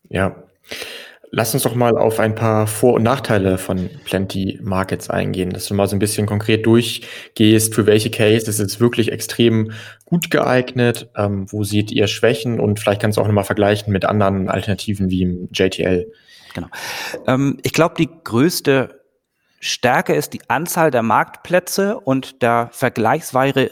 [0.09, 0.37] Ja.
[1.33, 5.66] Lass uns doch mal auf ein paar Vor- und Nachteile von Plenty Markets eingehen, dass
[5.66, 9.72] du mal so ein bisschen konkret durchgehst, für welche Case ist es wirklich extrem
[10.05, 14.05] gut geeignet, ähm, wo seht ihr Schwächen und vielleicht kannst du auch nochmal vergleichen mit
[14.05, 16.11] anderen Alternativen wie im JTL.
[16.57, 16.69] Genau.
[17.27, 19.05] Ähm, ich glaube, die größte
[19.61, 23.71] Stärke ist die Anzahl der Marktplätze und der vergleichsweise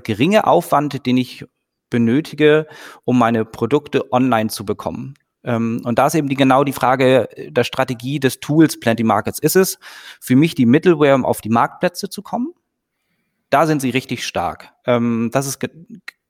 [0.00, 1.44] geringe Aufwand, den ich
[1.90, 2.68] benötige,
[3.04, 5.14] um meine Produkte online zu bekommen.
[5.42, 9.40] Ähm, und da ist eben die, genau die Frage der Strategie des Tools Plenty Markets.
[9.40, 9.80] Ist es
[10.20, 12.54] für mich die Middleware, um auf die Marktplätze zu kommen?
[13.50, 14.72] Da sind sie richtig stark.
[14.84, 15.58] Ähm, das ist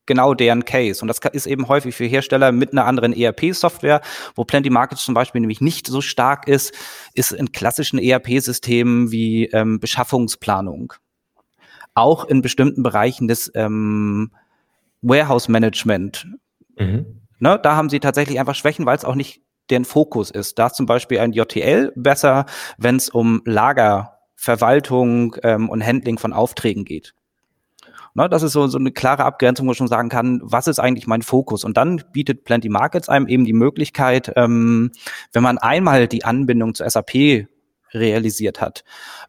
[0.07, 1.03] genau deren Case.
[1.03, 4.01] Und das ist eben häufig für Hersteller mit einer anderen ERP-Software,
[4.35, 6.73] wo Plenty Markets zum Beispiel nämlich nicht so stark ist,
[7.15, 10.93] ist in klassischen ERP-Systemen wie ähm, Beschaffungsplanung.
[11.95, 14.31] Auch in bestimmten Bereichen des ähm,
[15.03, 16.27] Warehouse Management.
[16.79, 17.23] Mhm.
[17.39, 20.59] Ne, da haben sie tatsächlich einfach Schwächen, weil es auch nicht deren Fokus ist.
[20.59, 22.47] Da ist zum Beispiel ein JTL besser,
[22.79, 27.15] wenn es um Lagerverwaltung ähm, und Handling von Aufträgen geht.
[28.17, 30.79] Ne, das ist so, so eine klare Abgrenzung, wo ich schon sagen kann, was ist
[30.79, 31.65] eigentlich mein Fokus?
[31.65, 34.91] Und dann bietet Plenty Markets einem eben die Möglichkeit, ähm,
[35.35, 37.47] wenn man einmal die Anbindung zu SAP
[37.97, 38.85] realisiert hat,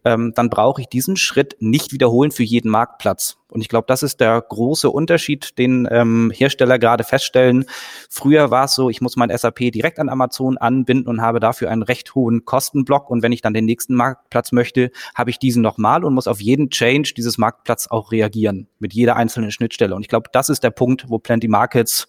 [0.06, 3.38] ähm, dann brauche ich diesen Schritt nicht wiederholen für jeden Marktplatz.
[3.50, 7.66] Und ich glaube, das ist der große Unterschied, den ähm, Hersteller gerade feststellen.
[8.10, 11.72] Früher war es so, ich muss mein SAP direkt an Amazon anbinden und habe dafür
[11.72, 13.10] einen recht hohen Kostenblock.
[13.10, 16.42] Und wenn ich dann den nächsten Marktplatz möchte, habe ich diesen nochmal und muss auf
[16.42, 19.96] jeden Change dieses Marktplatz auch reagieren mit jeder einzelnen Schnittstelle.
[19.96, 22.08] Und ich glaube, das ist der Punkt, wo Plenty Markets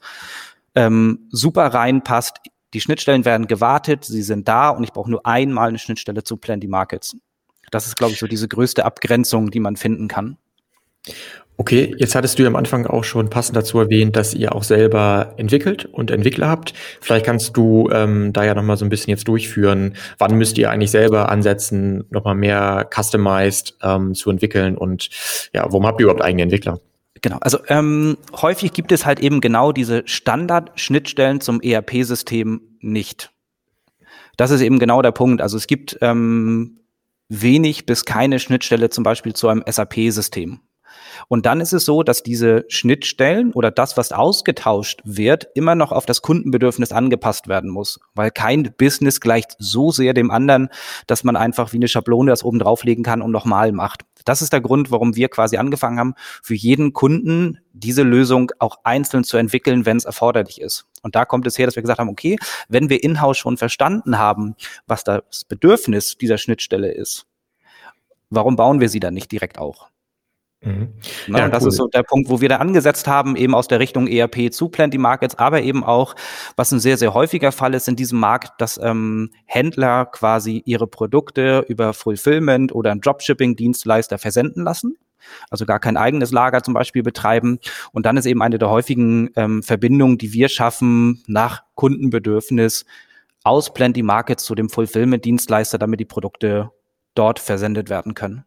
[0.74, 2.38] ähm, super reinpasst
[2.74, 6.36] die Schnittstellen werden gewartet, sie sind da und ich brauche nur einmal eine Schnittstelle zu
[6.36, 7.16] Plenty Markets.
[7.70, 10.38] Das ist, glaube ich, so diese größte Abgrenzung, die man finden kann.
[11.60, 14.62] Okay, jetzt hattest du ja am Anfang auch schon passend dazu erwähnt, dass ihr auch
[14.62, 16.72] selber entwickelt und Entwickler habt.
[17.00, 19.94] Vielleicht kannst du ähm, da ja nochmal so ein bisschen jetzt durchführen.
[20.18, 25.10] Wann müsst ihr eigentlich selber ansetzen, nochmal mehr customized ähm, zu entwickeln und
[25.52, 26.78] ja, warum habt ihr überhaupt eigene Entwickler?
[27.22, 33.32] Genau, also ähm, häufig gibt es halt eben genau diese Standard-Schnittstellen zum ERP-System nicht.
[34.36, 35.42] Das ist eben genau der Punkt.
[35.42, 36.80] Also es gibt ähm,
[37.28, 40.60] wenig bis keine Schnittstelle zum Beispiel zu einem SAP-System.
[41.26, 45.92] Und dann ist es so, dass diese Schnittstellen oder das, was ausgetauscht wird, immer noch
[45.92, 50.68] auf das Kundenbedürfnis angepasst werden muss, weil kein Business gleicht so sehr dem anderen,
[51.06, 54.02] dass man einfach wie eine Schablone das oben drauflegen kann und nochmal macht.
[54.24, 58.78] Das ist der Grund, warum wir quasi angefangen haben, für jeden Kunden diese Lösung auch
[58.84, 60.86] einzeln zu entwickeln, wenn es erforderlich ist.
[61.02, 62.36] Und da kommt es her, dass wir gesagt haben, okay,
[62.68, 64.54] wenn wir in-house schon verstanden haben,
[64.86, 67.26] was das Bedürfnis dieser Schnittstelle ist,
[68.30, 69.88] warum bauen wir sie dann nicht direkt auch?
[70.60, 70.94] Mhm.
[71.28, 71.68] Na, ja, das cool.
[71.68, 74.68] ist so der Punkt, wo wir da angesetzt haben, eben aus der Richtung ERP zu
[74.68, 76.16] Plenty Markets, aber eben auch,
[76.56, 80.88] was ein sehr, sehr häufiger Fall ist in diesem Markt, dass ähm, Händler quasi ihre
[80.88, 84.96] Produkte über Fulfillment oder einen Dropshipping-Dienstleister versenden lassen.
[85.50, 87.58] Also gar kein eigenes Lager zum Beispiel betreiben.
[87.92, 92.84] Und dann ist eben eine der häufigen ähm, Verbindungen, die wir schaffen nach Kundenbedürfnis
[93.44, 96.70] aus Plenty Markets zu dem Fulfillment-Dienstleister, damit die Produkte
[97.14, 98.44] dort versendet werden können.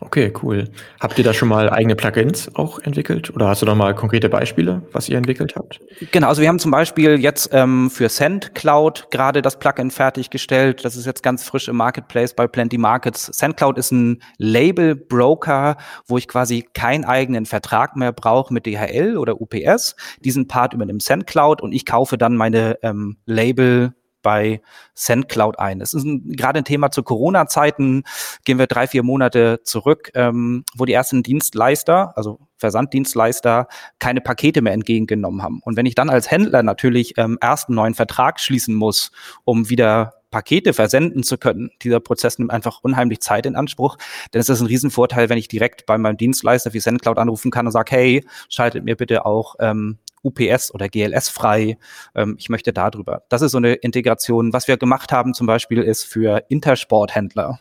[0.00, 0.68] Okay, cool.
[1.00, 3.34] Habt ihr da schon mal eigene Plugins auch entwickelt?
[3.34, 5.80] Oder hast du da mal konkrete Beispiele, was ihr entwickelt habt?
[6.10, 10.84] Genau, also wir haben zum Beispiel jetzt ähm, für SendCloud gerade das Plugin fertiggestellt.
[10.84, 13.26] Das ist jetzt ganz frisch im Marketplace bei Plenty Markets.
[13.26, 19.40] SendCloud ist ein Label-Broker, wo ich quasi keinen eigenen Vertrag mehr brauche mit DHL oder
[19.40, 19.96] UPS.
[20.24, 24.62] Diesen Part übernimmt SendCloud und ich kaufe dann meine ähm, Label bei
[24.94, 25.78] SendCloud ein.
[25.78, 28.04] Das ist ein, gerade ein Thema zu Corona-Zeiten.
[28.44, 34.62] Gehen wir drei, vier Monate zurück, ähm, wo die ersten Dienstleister, also Versanddienstleister, keine Pakete
[34.62, 35.60] mehr entgegengenommen haben.
[35.64, 39.10] Und wenn ich dann als Händler natürlich ähm, erst einen neuen Vertrag schließen muss,
[39.44, 41.70] um wieder Pakete versenden zu können.
[41.82, 43.98] Dieser Prozess nimmt einfach unheimlich Zeit in Anspruch.
[44.32, 47.66] Denn es ist ein Riesenvorteil, wenn ich direkt bei meinem Dienstleister wie SendCloud anrufen kann
[47.66, 51.78] und sage, hey, schaltet mir bitte auch ähm, UPS oder GLS frei.
[52.14, 53.22] Ähm, ich möchte darüber.
[53.28, 54.52] Das ist so eine Integration.
[54.52, 57.60] Was wir gemacht haben zum Beispiel ist für Intersporthändler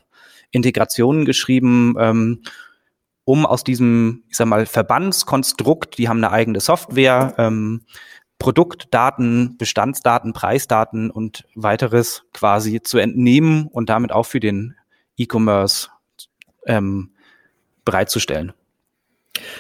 [0.52, 2.42] Integrationen geschrieben, ähm,
[3.24, 7.86] um aus diesem, ich sag mal, Verbandskonstrukt, die haben eine eigene Software, ähm,
[8.40, 14.76] Produktdaten, Bestandsdaten, Preisdaten und weiteres quasi zu entnehmen und damit auch für den
[15.16, 15.90] E-Commerce
[16.66, 17.12] ähm,
[17.86, 18.54] bereitzustellen.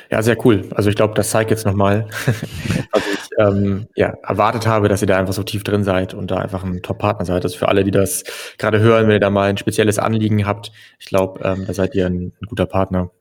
[0.10, 0.68] Ja, sehr cool.
[0.76, 2.08] Also ich glaube, das zeigt jetzt nochmal,
[2.92, 6.32] was ich ähm, ja, erwartet habe, dass ihr da einfach so tief drin seid und
[6.32, 7.44] da einfach ein Top-Partner seid.
[7.44, 8.24] Das ist für alle, die das
[8.58, 10.72] gerade hören, wenn ihr da mal ein spezielles Anliegen habt.
[11.00, 13.12] Ich glaube, ähm, da seid ihr ein, ein guter Partner.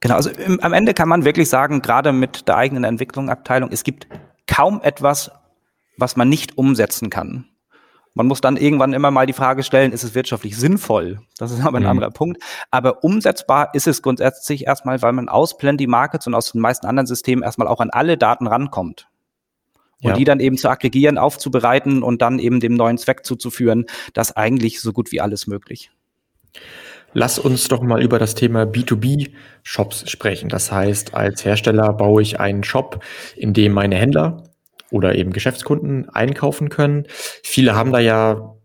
[0.00, 3.84] Genau, also im, am Ende kann man wirklich sagen, gerade mit der eigenen Entwicklungsabteilung, es
[3.84, 4.06] gibt
[4.46, 5.30] kaum etwas,
[5.96, 7.46] was man nicht umsetzen kann.
[8.16, 11.20] Man muss dann irgendwann immer mal die Frage stellen, ist es wirtschaftlich sinnvoll?
[11.36, 11.90] Das ist aber ein mhm.
[11.90, 12.42] anderer Punkt.
[12.70, 16.86] Aber umsetzbar ist es grundsätzlich erstmal, weil man aus Plenty Markets und aus den meisten
[16.86, 19.06] anderen Systemen erstmal auch an alle Daten rankommt.
[20.00, 20.16] Und ja.
[20.16, 24.80] die dann eben zu aggregieren, aufzubereiten und dann eben dem neuen Zweck zuzuführen, das eigentlich
[24.80, 25.90] so gut wie alles möglich.
[27.12, 30.48] Lass uns doch mal über das Thema B2B-Shops sprechen.
[30.48, 33.04] Das heißt, als Hersteller baue ich einen Shop,
[33.36, 34.42] in dem meine Händler
[34.90, 37.06] oder eben Geschäftskunden einkaufen können.
[37.42, 38.56] Viele haben da ja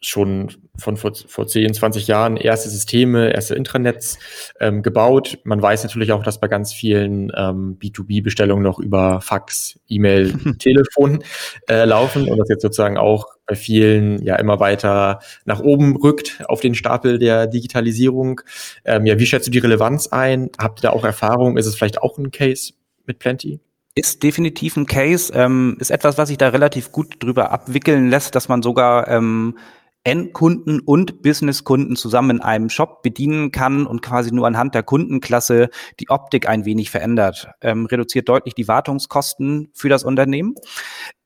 [0.00, 4.18] schon von vor, vor 10, 20 Jahren erste Systeme, erste Intranets
[4.60, 5.38] ähm, gebaut.
[5.42, 11.24] Man weiß natürlich auch, dass bei ganz vielen ähm, B2B-Bestellungen noch über Fax, E-Mail, Telefon
[11.68, 16.44] äh, laufen und das jetzt sozusagen auch bei vielen ja immer weiter nach oben rückt
[16.46, 18.40] auf den Stapel der Digitalisierung.
[18.84, 20.50] Ähm, ja, wie schätzt du die Relevanz ein?
[20.58, 21.56] Habt ihr da auch Erfahrung?
[21.56, 22.72] Ist es vielleicht auch ein Case
[23.06, 23.58] mit Plenty?
[23.98, 28.36] Ist definitiv ein Case, ähm, ist etwas, was sich da relativ gut drüber abwickeln lässt,
[28.36, 29.58] dass man sogar ähm,
[30.04, 35.68] Endkunden und Businesskunden zusammen in einem Shop bedienen kann und quasi nur anhand der Kundenklasse
[35.98, 37.48] die Optik ein wenig verändert.
[37.60, 40.54] Ähm, reduziert deutlich die Wartungskosten für das Unternehmen.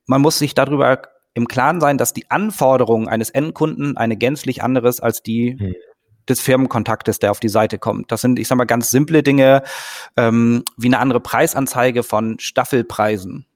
[0.07, 1.03] Man muss sich darüber
[1.35, 5.75] im Klaren sein, dass die Anforderungen eines Endkunden eine gänzlich anderes als die hm.
[6.33, 8.11] Des Firmenkontaktes, der auf die Seite kommt.
[8.11, 9.63] Das sind, ich sag mal, ganz simple Dinge,
[10.17, 13.47] ähm, wie eine andere Preisanzeige von Staffelpreisen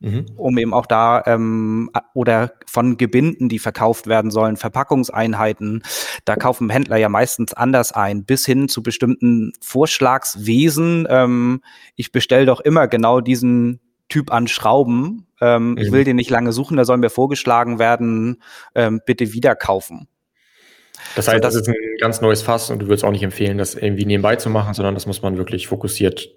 [0.00, 0.26] mhm.
[0.36, 5.82] um eben auch da ähm, oder von Gebinden, die verkauft werden sollen, Verpackungseinheiten.
[6.24, 11.06] Da kaufen Händler ja meistens anders ein, bis hin zu bestimmten Vorschlagswesen.
[11.08, 11.62] Ähm,
[11.94, 15.26] ich bestelle doch immer genau diesen Typ an Schrauben.
[15.40, 15.78] Ähm, mhm.
[15.78, 18.42] Ich will den nicht lange suchen, da soll mir vorgeschlagen werden,
[18.74, 20.08] ähm, bitte wieder kaufen.
[21.16, 23.22] Das heißt, so, das, das ist ein ganz neues Fass und du würdest auch nicht
[23.22, 26.30] empfehlen, das irgendwie nebenbei zu machen, sondern das muss man wirklich fokussiert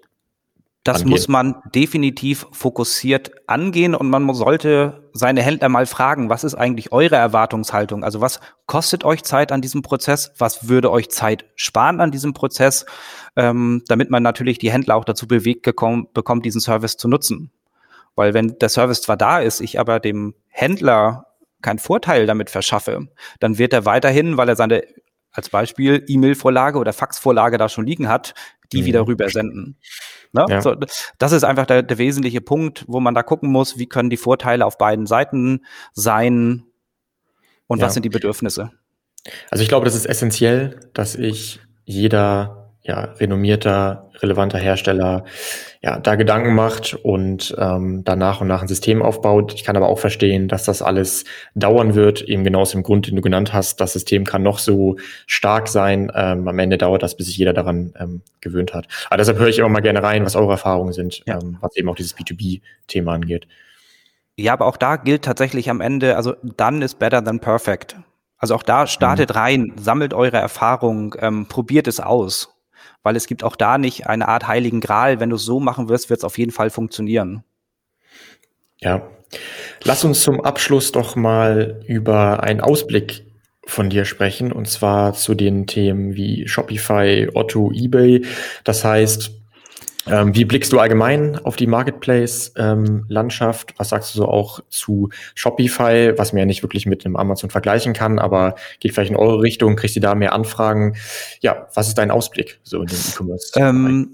[0.84, 1.10] das angehen.
[1.10, 6.92] muss man definitiv fokussiert angehen und man sollte seine Händler mal fragen, was ist eigentlich
[6.92, 8.04] eure Erwartungshaltung?
[8.04, 10.34] Also was kostet euch Zeit an diesem Prozess?
[10.36, 12.84] Was würde euch Zeit sparen an diesem Prozess?
[13.34, 17.50] Ähm, damit man natürlich die Händler auch dazu bewegt gekommen, bekommt, diesen Service zu nutzen.
[18.14, 21.28] Weil wenn der Service zwar da ist, ich aber dem Händler
[21.64, 23.08] keinen Vorteil damit verschaffe,
[23.40, 24.84] dann wird er weiterhin, weil er seine
[25.32, 28.34] als Beispiel E-Mail-Vorlage oder Fax-Vorlage da schon liegen hat,
[28.72, 28.86] die mhm.
[28.86, 29.76] wieder rübersenden.
[30.32, 30.46] Ne?
[30.48, 30.60] Ja.
[30.60, 30.76] So,
[31.18, 34.16] das ist einfach der, der wesentliche Punkt, wo man da gucken muss, wie können die
[34.16, 36.64] Vorteile auf beiden Seiten sein
[37.66, 37.86] und ja.
[37.86, 38.70] was sind die Bedürfnisse.
[39.50, 45.24] Also ich glaube, das ist essentiell, dass ich jeder ja, renommierter, relevanter Hersteller
[45.80, 49.54] ja, da Gedanken macht und ähm, da nach und nach ein System aufbaut.
[49.54, 53.06] Ich kann aber auch verstehen, dass das alles dauern wird, eben genau aus dem Grund,
[53.06, 53.80] den du genannt hast.
[53.80, 56.12] Das System kann noch so stark sein.
[56.14, 58.86] Ähm, am Ende dauert das, bis sich jeder daran ähm, gewöhnt hat.
[59.06, 61.40] Aber deshalb höre ich immer mal gerne rein, was eure Erfahrungen sind, ja.
[61.40, 63.46] ähm, was eben auch dieses B2B-Thema angeht.
[64.36, 67.96] Ja, aber auch da gilt tatsächlich am Ende, also done is better than perfect.
[68.36, 69.36] Also auch da startet mhm.
[69.36, 72.53] rein, sammelt eure Erfahrung, ähm, probiert es aus
[73.04, 75.20] weil es gibt auch da nicht eine Art heiligen Gral.
[75.20, 77.44] Wenn du es so machen wirst, wird es auf jeden Fall funktionieren.
[78.80, 79.08] Ja.
[79.84, 83.26] Lass uns zum Abschluss doch mal über einen Ausblick
[83.66, 88.24] von dir sprechen, und zwar zu den Themen wie Shopify, Otto, eBay.
[88.62, 89.32] Das heißt,
[90.06, 93.70] ähm, wie blickst du allgemein auf die Marketplace-Landschaft?
[93.70, 97.16] Ähm, was sagst du so auch zu Shopify, was man ja nicht wirklich mit einem
[97.16, 100.96] Amazon vergleichen kann, aber geht vielleicht in eure Richtung, kriegst du da mehr Anfragen?
[101.40, 103.52] Ja, was ist dein Ausblick so in den E-Commerce?
[103.56, 104.10] Ähm,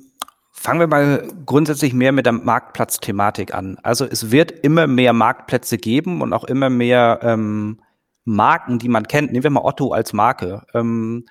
[0.53, 3.79] fangen wir mal grundsätzlich mehr mit der Marktplatzthematik an.
[3.83, 7.81] Also es wird immer mehr Marktplätze geben und auch immer mehr ähm,
[8.25, 9.33] Marken, die man kennt.
[9.33, 10.63] Nehmen wir mal Otto als Marke.
[10.75, 11.25] Ähm,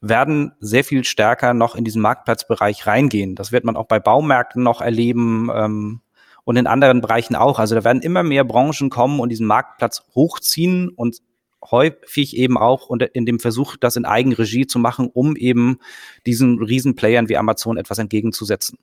[0.00, 3.34] werden sehr viel stärker noch in diesen Marktplatzbereich reingehen.
[3.34, 6.00] Das wird man auch bei Baumärkten noch erleben ähm,
[6.44, 7.58] und in anderen Bereichen auch.
[7.58, 11.18] Also da werden immer mehr Branchen kommen und diesen Marktplatz hochziehen und
[11.70, 15.78] häufig eben auch unter, in dem Versuch, das in Eigenregie zu machen, um eben
[16.26, 18.78] diesen Riesenplayern wie Amazon etwas entgegenzusetzen.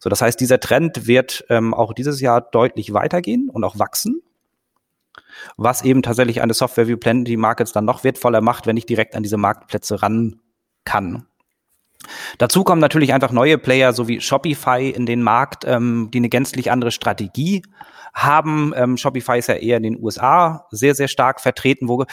[0.00, 4.22] So, das heißt, dieser Trend wird ähm, auch dieses Jahr deutlich weitergehen und auch wachsen
[5.56, 9.14] was eben tatsächlich eine Software wie Plenty Markets dann noch wertvoller macht, wenn ich direkt
[9.14, 10.40] an diese Marktplätze ran
[10.88, 11.26] kann.
[12.38, 16.28] Dazu kommen natürlich einfach neue Player, so wie Shopify in den Markt, ähm, die eine
[16.28, 17.62] gänzlich andere Strategie
[18.14, 18.72] haben.
[18.74, 22.04] Ähm, Shopify ist ja eher in den USA sehr, sehr stark vertreten, wo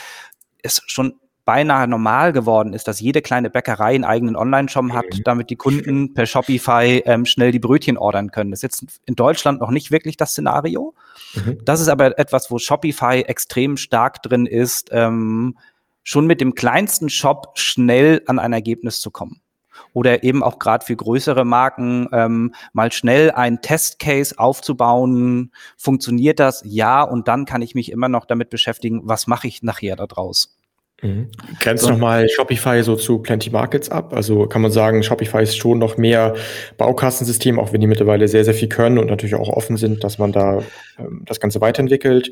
[0.61, 1.13] es schon
[1.45, 5.21] beinahe normal geworden ist, dass jede kleine Bäckerei einen eigenen Online-Shop hat, mhm.
[5.23, 8.49] damit die Kunden per Shopify ähm, schnell die Brötchen ordern können.
[8.49, 10.95] Das ist jetzt in Deutschland noch nicht wirklich das Szenario.
[11.35, 11.59] Mhm.
[11.63, 15.55] Das ist aber etwas, wo Shopify extrem stark drin ist, ähm,
[16.05, 19.41] schon mit dem kleinsten Shop schnell an ein Ergebnis zu kommen.
[19.91, 25.51] Oder eben auch gerade für größere Marken ähm, mal schnell ein Testcase aufzubauen.
[25.77, 26.61] Funktioniert das?
[26.65, 30.57] Ja, und dann kann ich mich immer noch damit beschäftigen, was mache ich nachher daraus.
[31.01, 31.29] Mhm.
[31.59, 31.89] Grenzt so.
[31.89, 34.13] nochmal Shopify so zu Plenty Markets ab?
[34.13, 36.35] Also kann man sagen, Shopify ist schon noch mehr
[36.77, 40.19] Baukastensystem, auch wenn die mittlerweile sehr, sehr viel können und natürlich auch offen sind, dass
[40.19, 40.61] man da
[40.99, 42.31] ähm, das Ganze weiterentwickelt.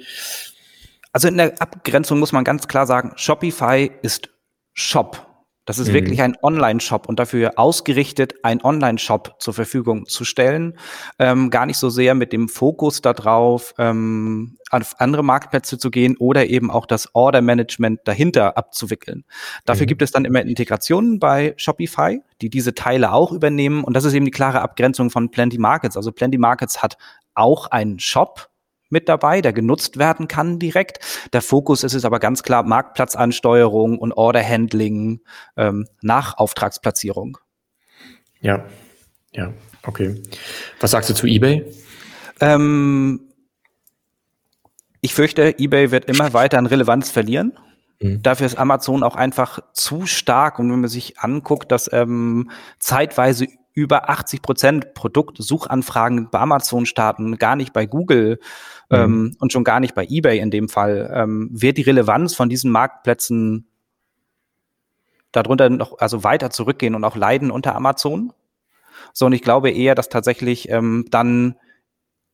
[1.14, 4.30] Also in der Abgrenzung muss man ganz klar sagen, Shopify ist
[4.74, 5.30] Shop.
[5.66, 5.94] Das ist mhm.
[5.94, 10.78] wirklich ein Online-Shop und dafür ausgerichtet, einen Online-Shop zur Verfügung zu stellen.
[11.20, 16.18] Ähm, gar nicht so sehr mit dem Fokus darauf, ähm, auf andere Marktplätze zu gehen
[16.18, 19.24] oder eben auch das Order-Management dahinter abzuwickeln.
[19.64, 19.90] Dafür mhm.
[19.90, 23.86] gibt es dann immer Integrationen bei Shopify, die diese Teile auch übernehmen.
[23.86, 25.96] Und das ist eben die klare Abgrenzung von Plenty Markets.
[25.96, 26.98] Also Plenty Markets hat
[27.36, 28.50] auch einen Shop,
[28.94, 31.00] mit dabei, der genutzt werden kann direkt.
[31.34, 35.20] Der Fokus ist es aber ganz klar Marktplatzansteuerung und Orderhandling
[35.58, 37.38] ähm, nach Auftragsplatzierung.
[38.40, 38.64] Ja,
[39.34, 39.52] ja,
[39.86, 40.22] okay.
[40.80, 41.66] Was sagst du zu eBay?
[42.40, 43.34] Ähm,
[45.02, 47.58] ich fürchte, eBay wird immer weiter an Relevanz verlieren.
[48.00, 48.22] Mhm.
[48.22, 50.60] Dafür ist Amazon auch einfach zu stark.
[50.60, 57.38] Und wenn man sich anguckt, dass ähm, zeitweise über 80 Prozent Produktsuchanfragen bei Amazon starten,
[57.38, 58.40] gar nicht bei Google
[58.94, 59.04] mhm.
[59.04, 62.50] ähm, und schon gar nicht bei eBay in dem Fall, ähm, wird die Relevanz von
[62.50, 63.68] diesen Marktplätzen
[65.32, 68.34] darunter noch also weiter zurückgehen und auch leiden unter Amazon.
[69.14, 71.56] So, und ich glaube eher, dass tatsächlich ähm, dann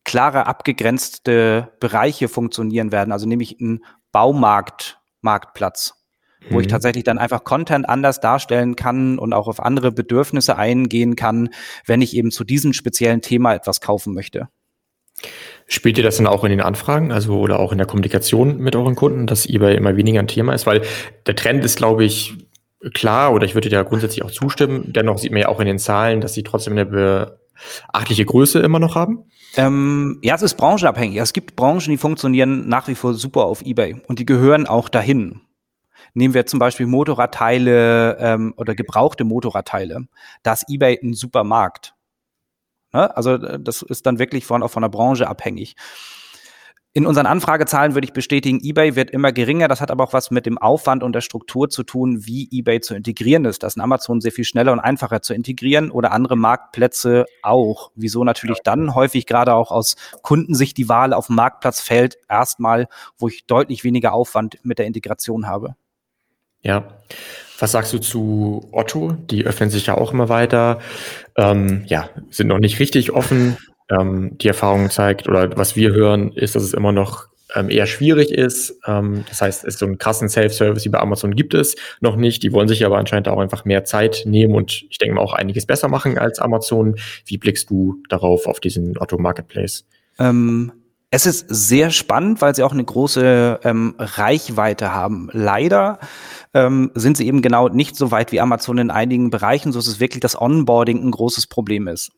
[0.03, 5.99] klare abgegrenzte Bereiche funktionieren werden, also nämlich ein Baumarkt-Marktplatz
[6.49, 6.61] wo mhm.
[6.61, 11.49] ich tatsächlich dann einfach Content anders darstellen kann und auch auf andere Bedürfnisse eingehen kann,
[11.85, 14.47] wenn ich eben zu diesem speziellen Thema etwas kaufen möchte.
[15.67, 18.75] Spielt ihr das dann auch in den Anfragen, also oder auch in der Kommunikation mit
[18.75, 20.65] euren Kunden, dass eBay immer weniger ein Thema ist?
[20.65, 20.81] Weil
[21.27, 22.33] der Trend ist, glaube ich,
[22.93, 24.91] klar, oder ich würde dir grundsätzlich auch zustimmen.
[24.93, 28.79] Dennoch sieht man ja auch in den Zahlen, dass sie trotzdem eine beachtliche Größe immer
[28.79, 29.25] noch haben.
[29.57, 31.17] Ähm, ja, es ist branchenabhängig.
[31.17, 34.89] Es gibt Branchen, die funktionieren nach wie vor super auf eBay und die gehören auch
[34.89, 35.41] dahin.
[36.13, 40.07] Nehmen wir zum Beispiel Motorradteile ähm, oder gebrauchte Motorradteile.
[40.43, 41.93] Da ist eBay ein super Markt.
[42.93, 43.15] Ne?
[43.15, 45.75] Also äh, das ist dann wirklich von, auch von der Branche abhängig.
[46.91, 49.67] In unseren Anfragezahlen würde ich bestätigen, eBay wird immer geringer.
[49.67, 52.81] Das hat aber auch was mit dem Aufwand und der Struktur zu tun, wie eBay
[52.81, 53.61] zu integrieren ist.
[53.61, 57.91] Das ist in Amazon sehr viel schneller und einfacher zu integrieren oder andere Marktplätze auch.
[57.93, 62.87] Wieso natürlich dann häufig gerade auch aus Kundensicht die Wahl auf dem Marktplatz fällt, erstmal,
[63.19, 65.75] wo ich deutlich weniger Aufwand mit der Integration habe.
[66.61, 66.99] Ja.
[67.59, 69.11] Was sagst du zu Otto?
[69.29, 70.79] Die öffnen sich ja auch immer weiter.
[71.35, 73.57] Ähm, ja, sind noch nicht richtig offen.
[73.89, 77.87] Ähm, die Erfahrung zeigt, oder was wir hören, ist, dass es immer noch ähm, eher
[77.87, 78.79] schwierig ist.
[78.85, 82.43] Ähm, das heißt, es so einen krassen Self-Service wie bei Amazon gibt es noch nicht.
[82.43, 85.33] Die wollen sich aber anscheinend auch einfach mehr Zeit nehmen und ich denke mal auch
[85.33, 86.95] einiges besser machen als Amazon.
[87.25, 89.85] Wie blickst du darauf, auf diesen Otto Marketplace?
[90.19, 90.71] Ähm,
[91.11, 95.29] es ist sehr spannend, weil sie auch eine große ähm, Reichweite haben.
[95.31, 95.99] Leider
[96.53, 99.87] ähm, sind sie eben genau nicht so weit wie Amazon in einigen Bereichen, so dass
[99.87, 102.11] es wirklich das Onboarding ein großes Problem ist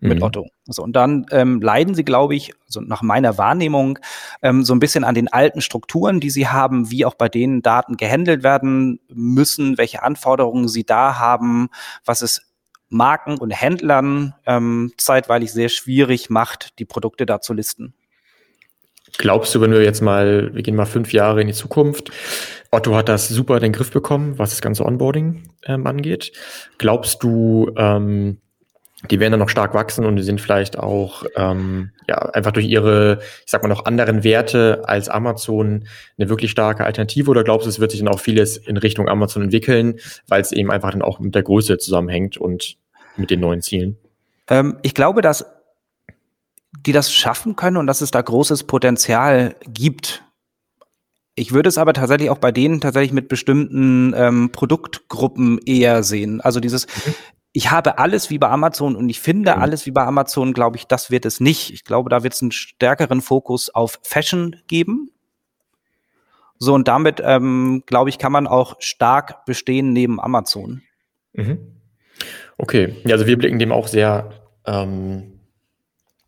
[0.00, 0.24] mit mhm.
[0.24, 0.46] Otto.
[0.68, 3.98] Also, und dann ähm, leiden sie, glaube ich, also nach meiner Wahrnehmung,
[4.42, 7.62] ähm, so ein bisschen an den alten Strukturen, die sie haben, wie auch bei denen
[7.62, 11.68] Daten gehandelt werden müssen, welche Anforderungen sie da haben,
[12.04, 12.42] was es
[12.88, 17.94] Marken und Händlern ähm, zeitweilig sehr schwierig macht, die Produkte da zu listen.
[19.18, 22.10] Glaubst du, wenn wir jetzt mal, wir gehen mal fünf Jahre in die Zukunft,
[22.70, 26.32] Otto hat das super in den Griff bekommen, was das ganze Onboarding ähm, angeht.
[26.78, 28.38] Glaubst du, ähm,
[29.10, 32.66] die werden dann noch stark wachsen und die sind vielleicht auch ähm, ja einfach durch
[32.66, 35.86] ihre, ich sag mal noch anderen Werte als Amazon
[36.18, 39.08] eine wirklich starke Alternative oder glaubst du, es wird sich dann auch vieles in Richtung
[39.08, 39.98] Amazon entwickeln,
[40.28, 42.76] weil es eben einfach dann auch mit der Größe zusammenhängt und
[43.16, 43.96] mit den neuen Zielen?
[44.48, 45.44] Ähm, ich glaube, dass
[46.86, 50.24] die das schaffen können und dass es da großes Potenzial gibt.
[51.34, 56.40] Ich würde es aber tatsächlich auch bei denen tatsächlich mit bestimmten ähm, Produktgruppen eher sehen.
[56.40, 57.14] Also dieses, mhm.
[57.52, 59.62] ich habe alles wie bei Amazon und ich finde mhm.
[59.62, 61.72] alles wie bei Amazon, glaube ich, das wird es nicht.
[61.72, 65.10] Ich glaube, da wird es einen stärkeren Fokus auf Fashion geben.
[66.58, 70.80] So, und damit, ähm, glaube ich, kann man auch stark bestehen neben Amazon.
[71.34, 71.58] Mhm.
[72.56, 74.30] Okay, ja, also wir blicken dem auch sehr
[74.64, 75.35] ähm,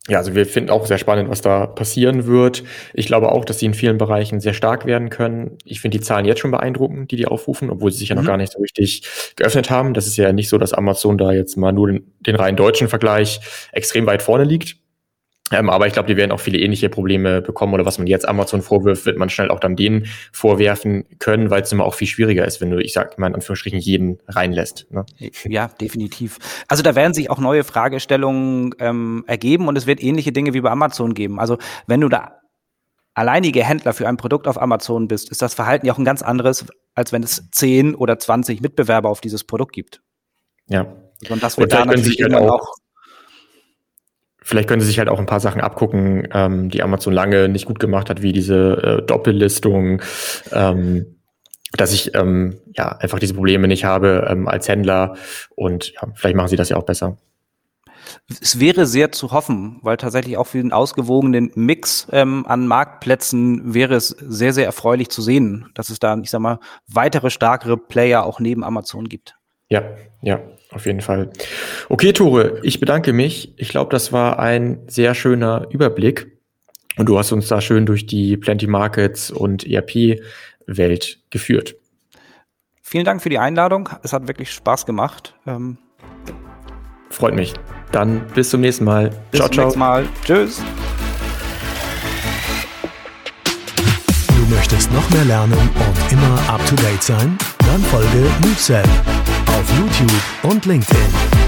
[0.09, 2.64] ja, also wir finden auch sehr spannend, was da passieren wird.
[2.94, 5.59] Ich glaube auch, dass sie in vielen Bereichen sehr stark werden können.
[5.64, 8.22] Ich finde die Zahlen jetzt schon beeindruckend, die die aufrufen, obwohl sie sich ja noch
[8.22, 8.26] mhm.
[8.26, 9.02] gar nicht so richtig
[9.36, 9.92] geöffnet haben.
[9.92, 12.88] Das ist ja nicht so, dass Amazon da jetzt mal nur den, den rein deutschen
[12.88, 13.40] Vergleich
[13.72, 14.78] extrem weit vorne liegt.
[15.51, 18.28] Ähm, aber ich glaube, die werden auch viele ähnliche Probleme bekommen oder was man jetzt
[18.28, 22.09] Amazon vorwirft, wird man schnell auch dann denen vorwerfen können, weil es immer auch viel
[22.09, 24.86] schwieriger ist, wenn du, ich sag mal in Anführungsstrichen, jeden reinlässt.
[24.90, 25.05] Ne?
[25.44, 26.38] Ja, definitiv.
[26.68, 30.61] Also da werden sich auch neue Fragestellungen ähm, ergeben und es wird ähnliche Dinge wie
[30.61, 31.40] bei Amazon geben.
[31.40, 32.38] Also wenn du da
[33.14, 36.22] alleinige Händler für ein Produkt auf Amazon bist, ist das Verhalten ja auch ein ganz
[36.22, 40.01] anderes, als wenn es 10 oder 20 Mitbewerber auf dieses Produkt gibt.
[40.68, 40.86] Ja.
[41.28, 42.74] Und das wird und da natürlich halt auch, auch
[44.49, 47.66] Vielleicht können sie sich halt auch ein paar Sachen abgucken, ähm, die Amazon lange nicht
[47.66, 50.01] gut gemacht hat, wie diese äh, Doppellistung.
[50.53, 51.18] Ähm,
[51.72, 55.16] dass ich ähm, ja einfach diese Probleme nicht habe ähm, als Händler
[55.55, 57.18] und ja, vielleicht machen sie das ja auch besser.
[58.40, 63.74] Es wäre sehr zu hoffen, weil tatsächlich auch für den ausgewogenen Mix ähm, an Marktplätzen
[63.74, 67.76] wäre es sehr, sehr erfreulich zu sehen, dass es da, ich sag mal, weitere stärkere
[67.76, 69.36] Player auch neben Amazon gibt.
[69.68, 69.82] Ja,
[70.22, 70.40] ja,
[70.70, 71.30] auf jeden Fall.
[71.88, 73.54] Okay, Tore, ich bedanke mich.
[73.56, 76.38] Ich glaube, das war ein sehr schöner Überblick.
[76.96, 81.76] Und du hast uns da schön durch die Plenty Markets und ERP-Welt geführt.
[82.82, 83.88] Vielen Dank für die Einladung.
[84.02, 85.34] Es hat wirklich Spaß gemacht.
[85.46, 85.78] Ähm
[87.10, 87.54] Freut mich.
[87.92, 89.10] Dann bis zum nächsten Mal.
[89.30, 89.64] Bis ciao, zum ciao.
[89.64, 90.06] nächsten Mal.
[90.24, 90.62] Tschüss.
[94.36, 97.38] Du möchtest noch mehr lernen und immer up to date sein?
[97.58, 98.84] Dann folge MoveSell
[99.49, 101.47] auf YouTube und LinkedIn.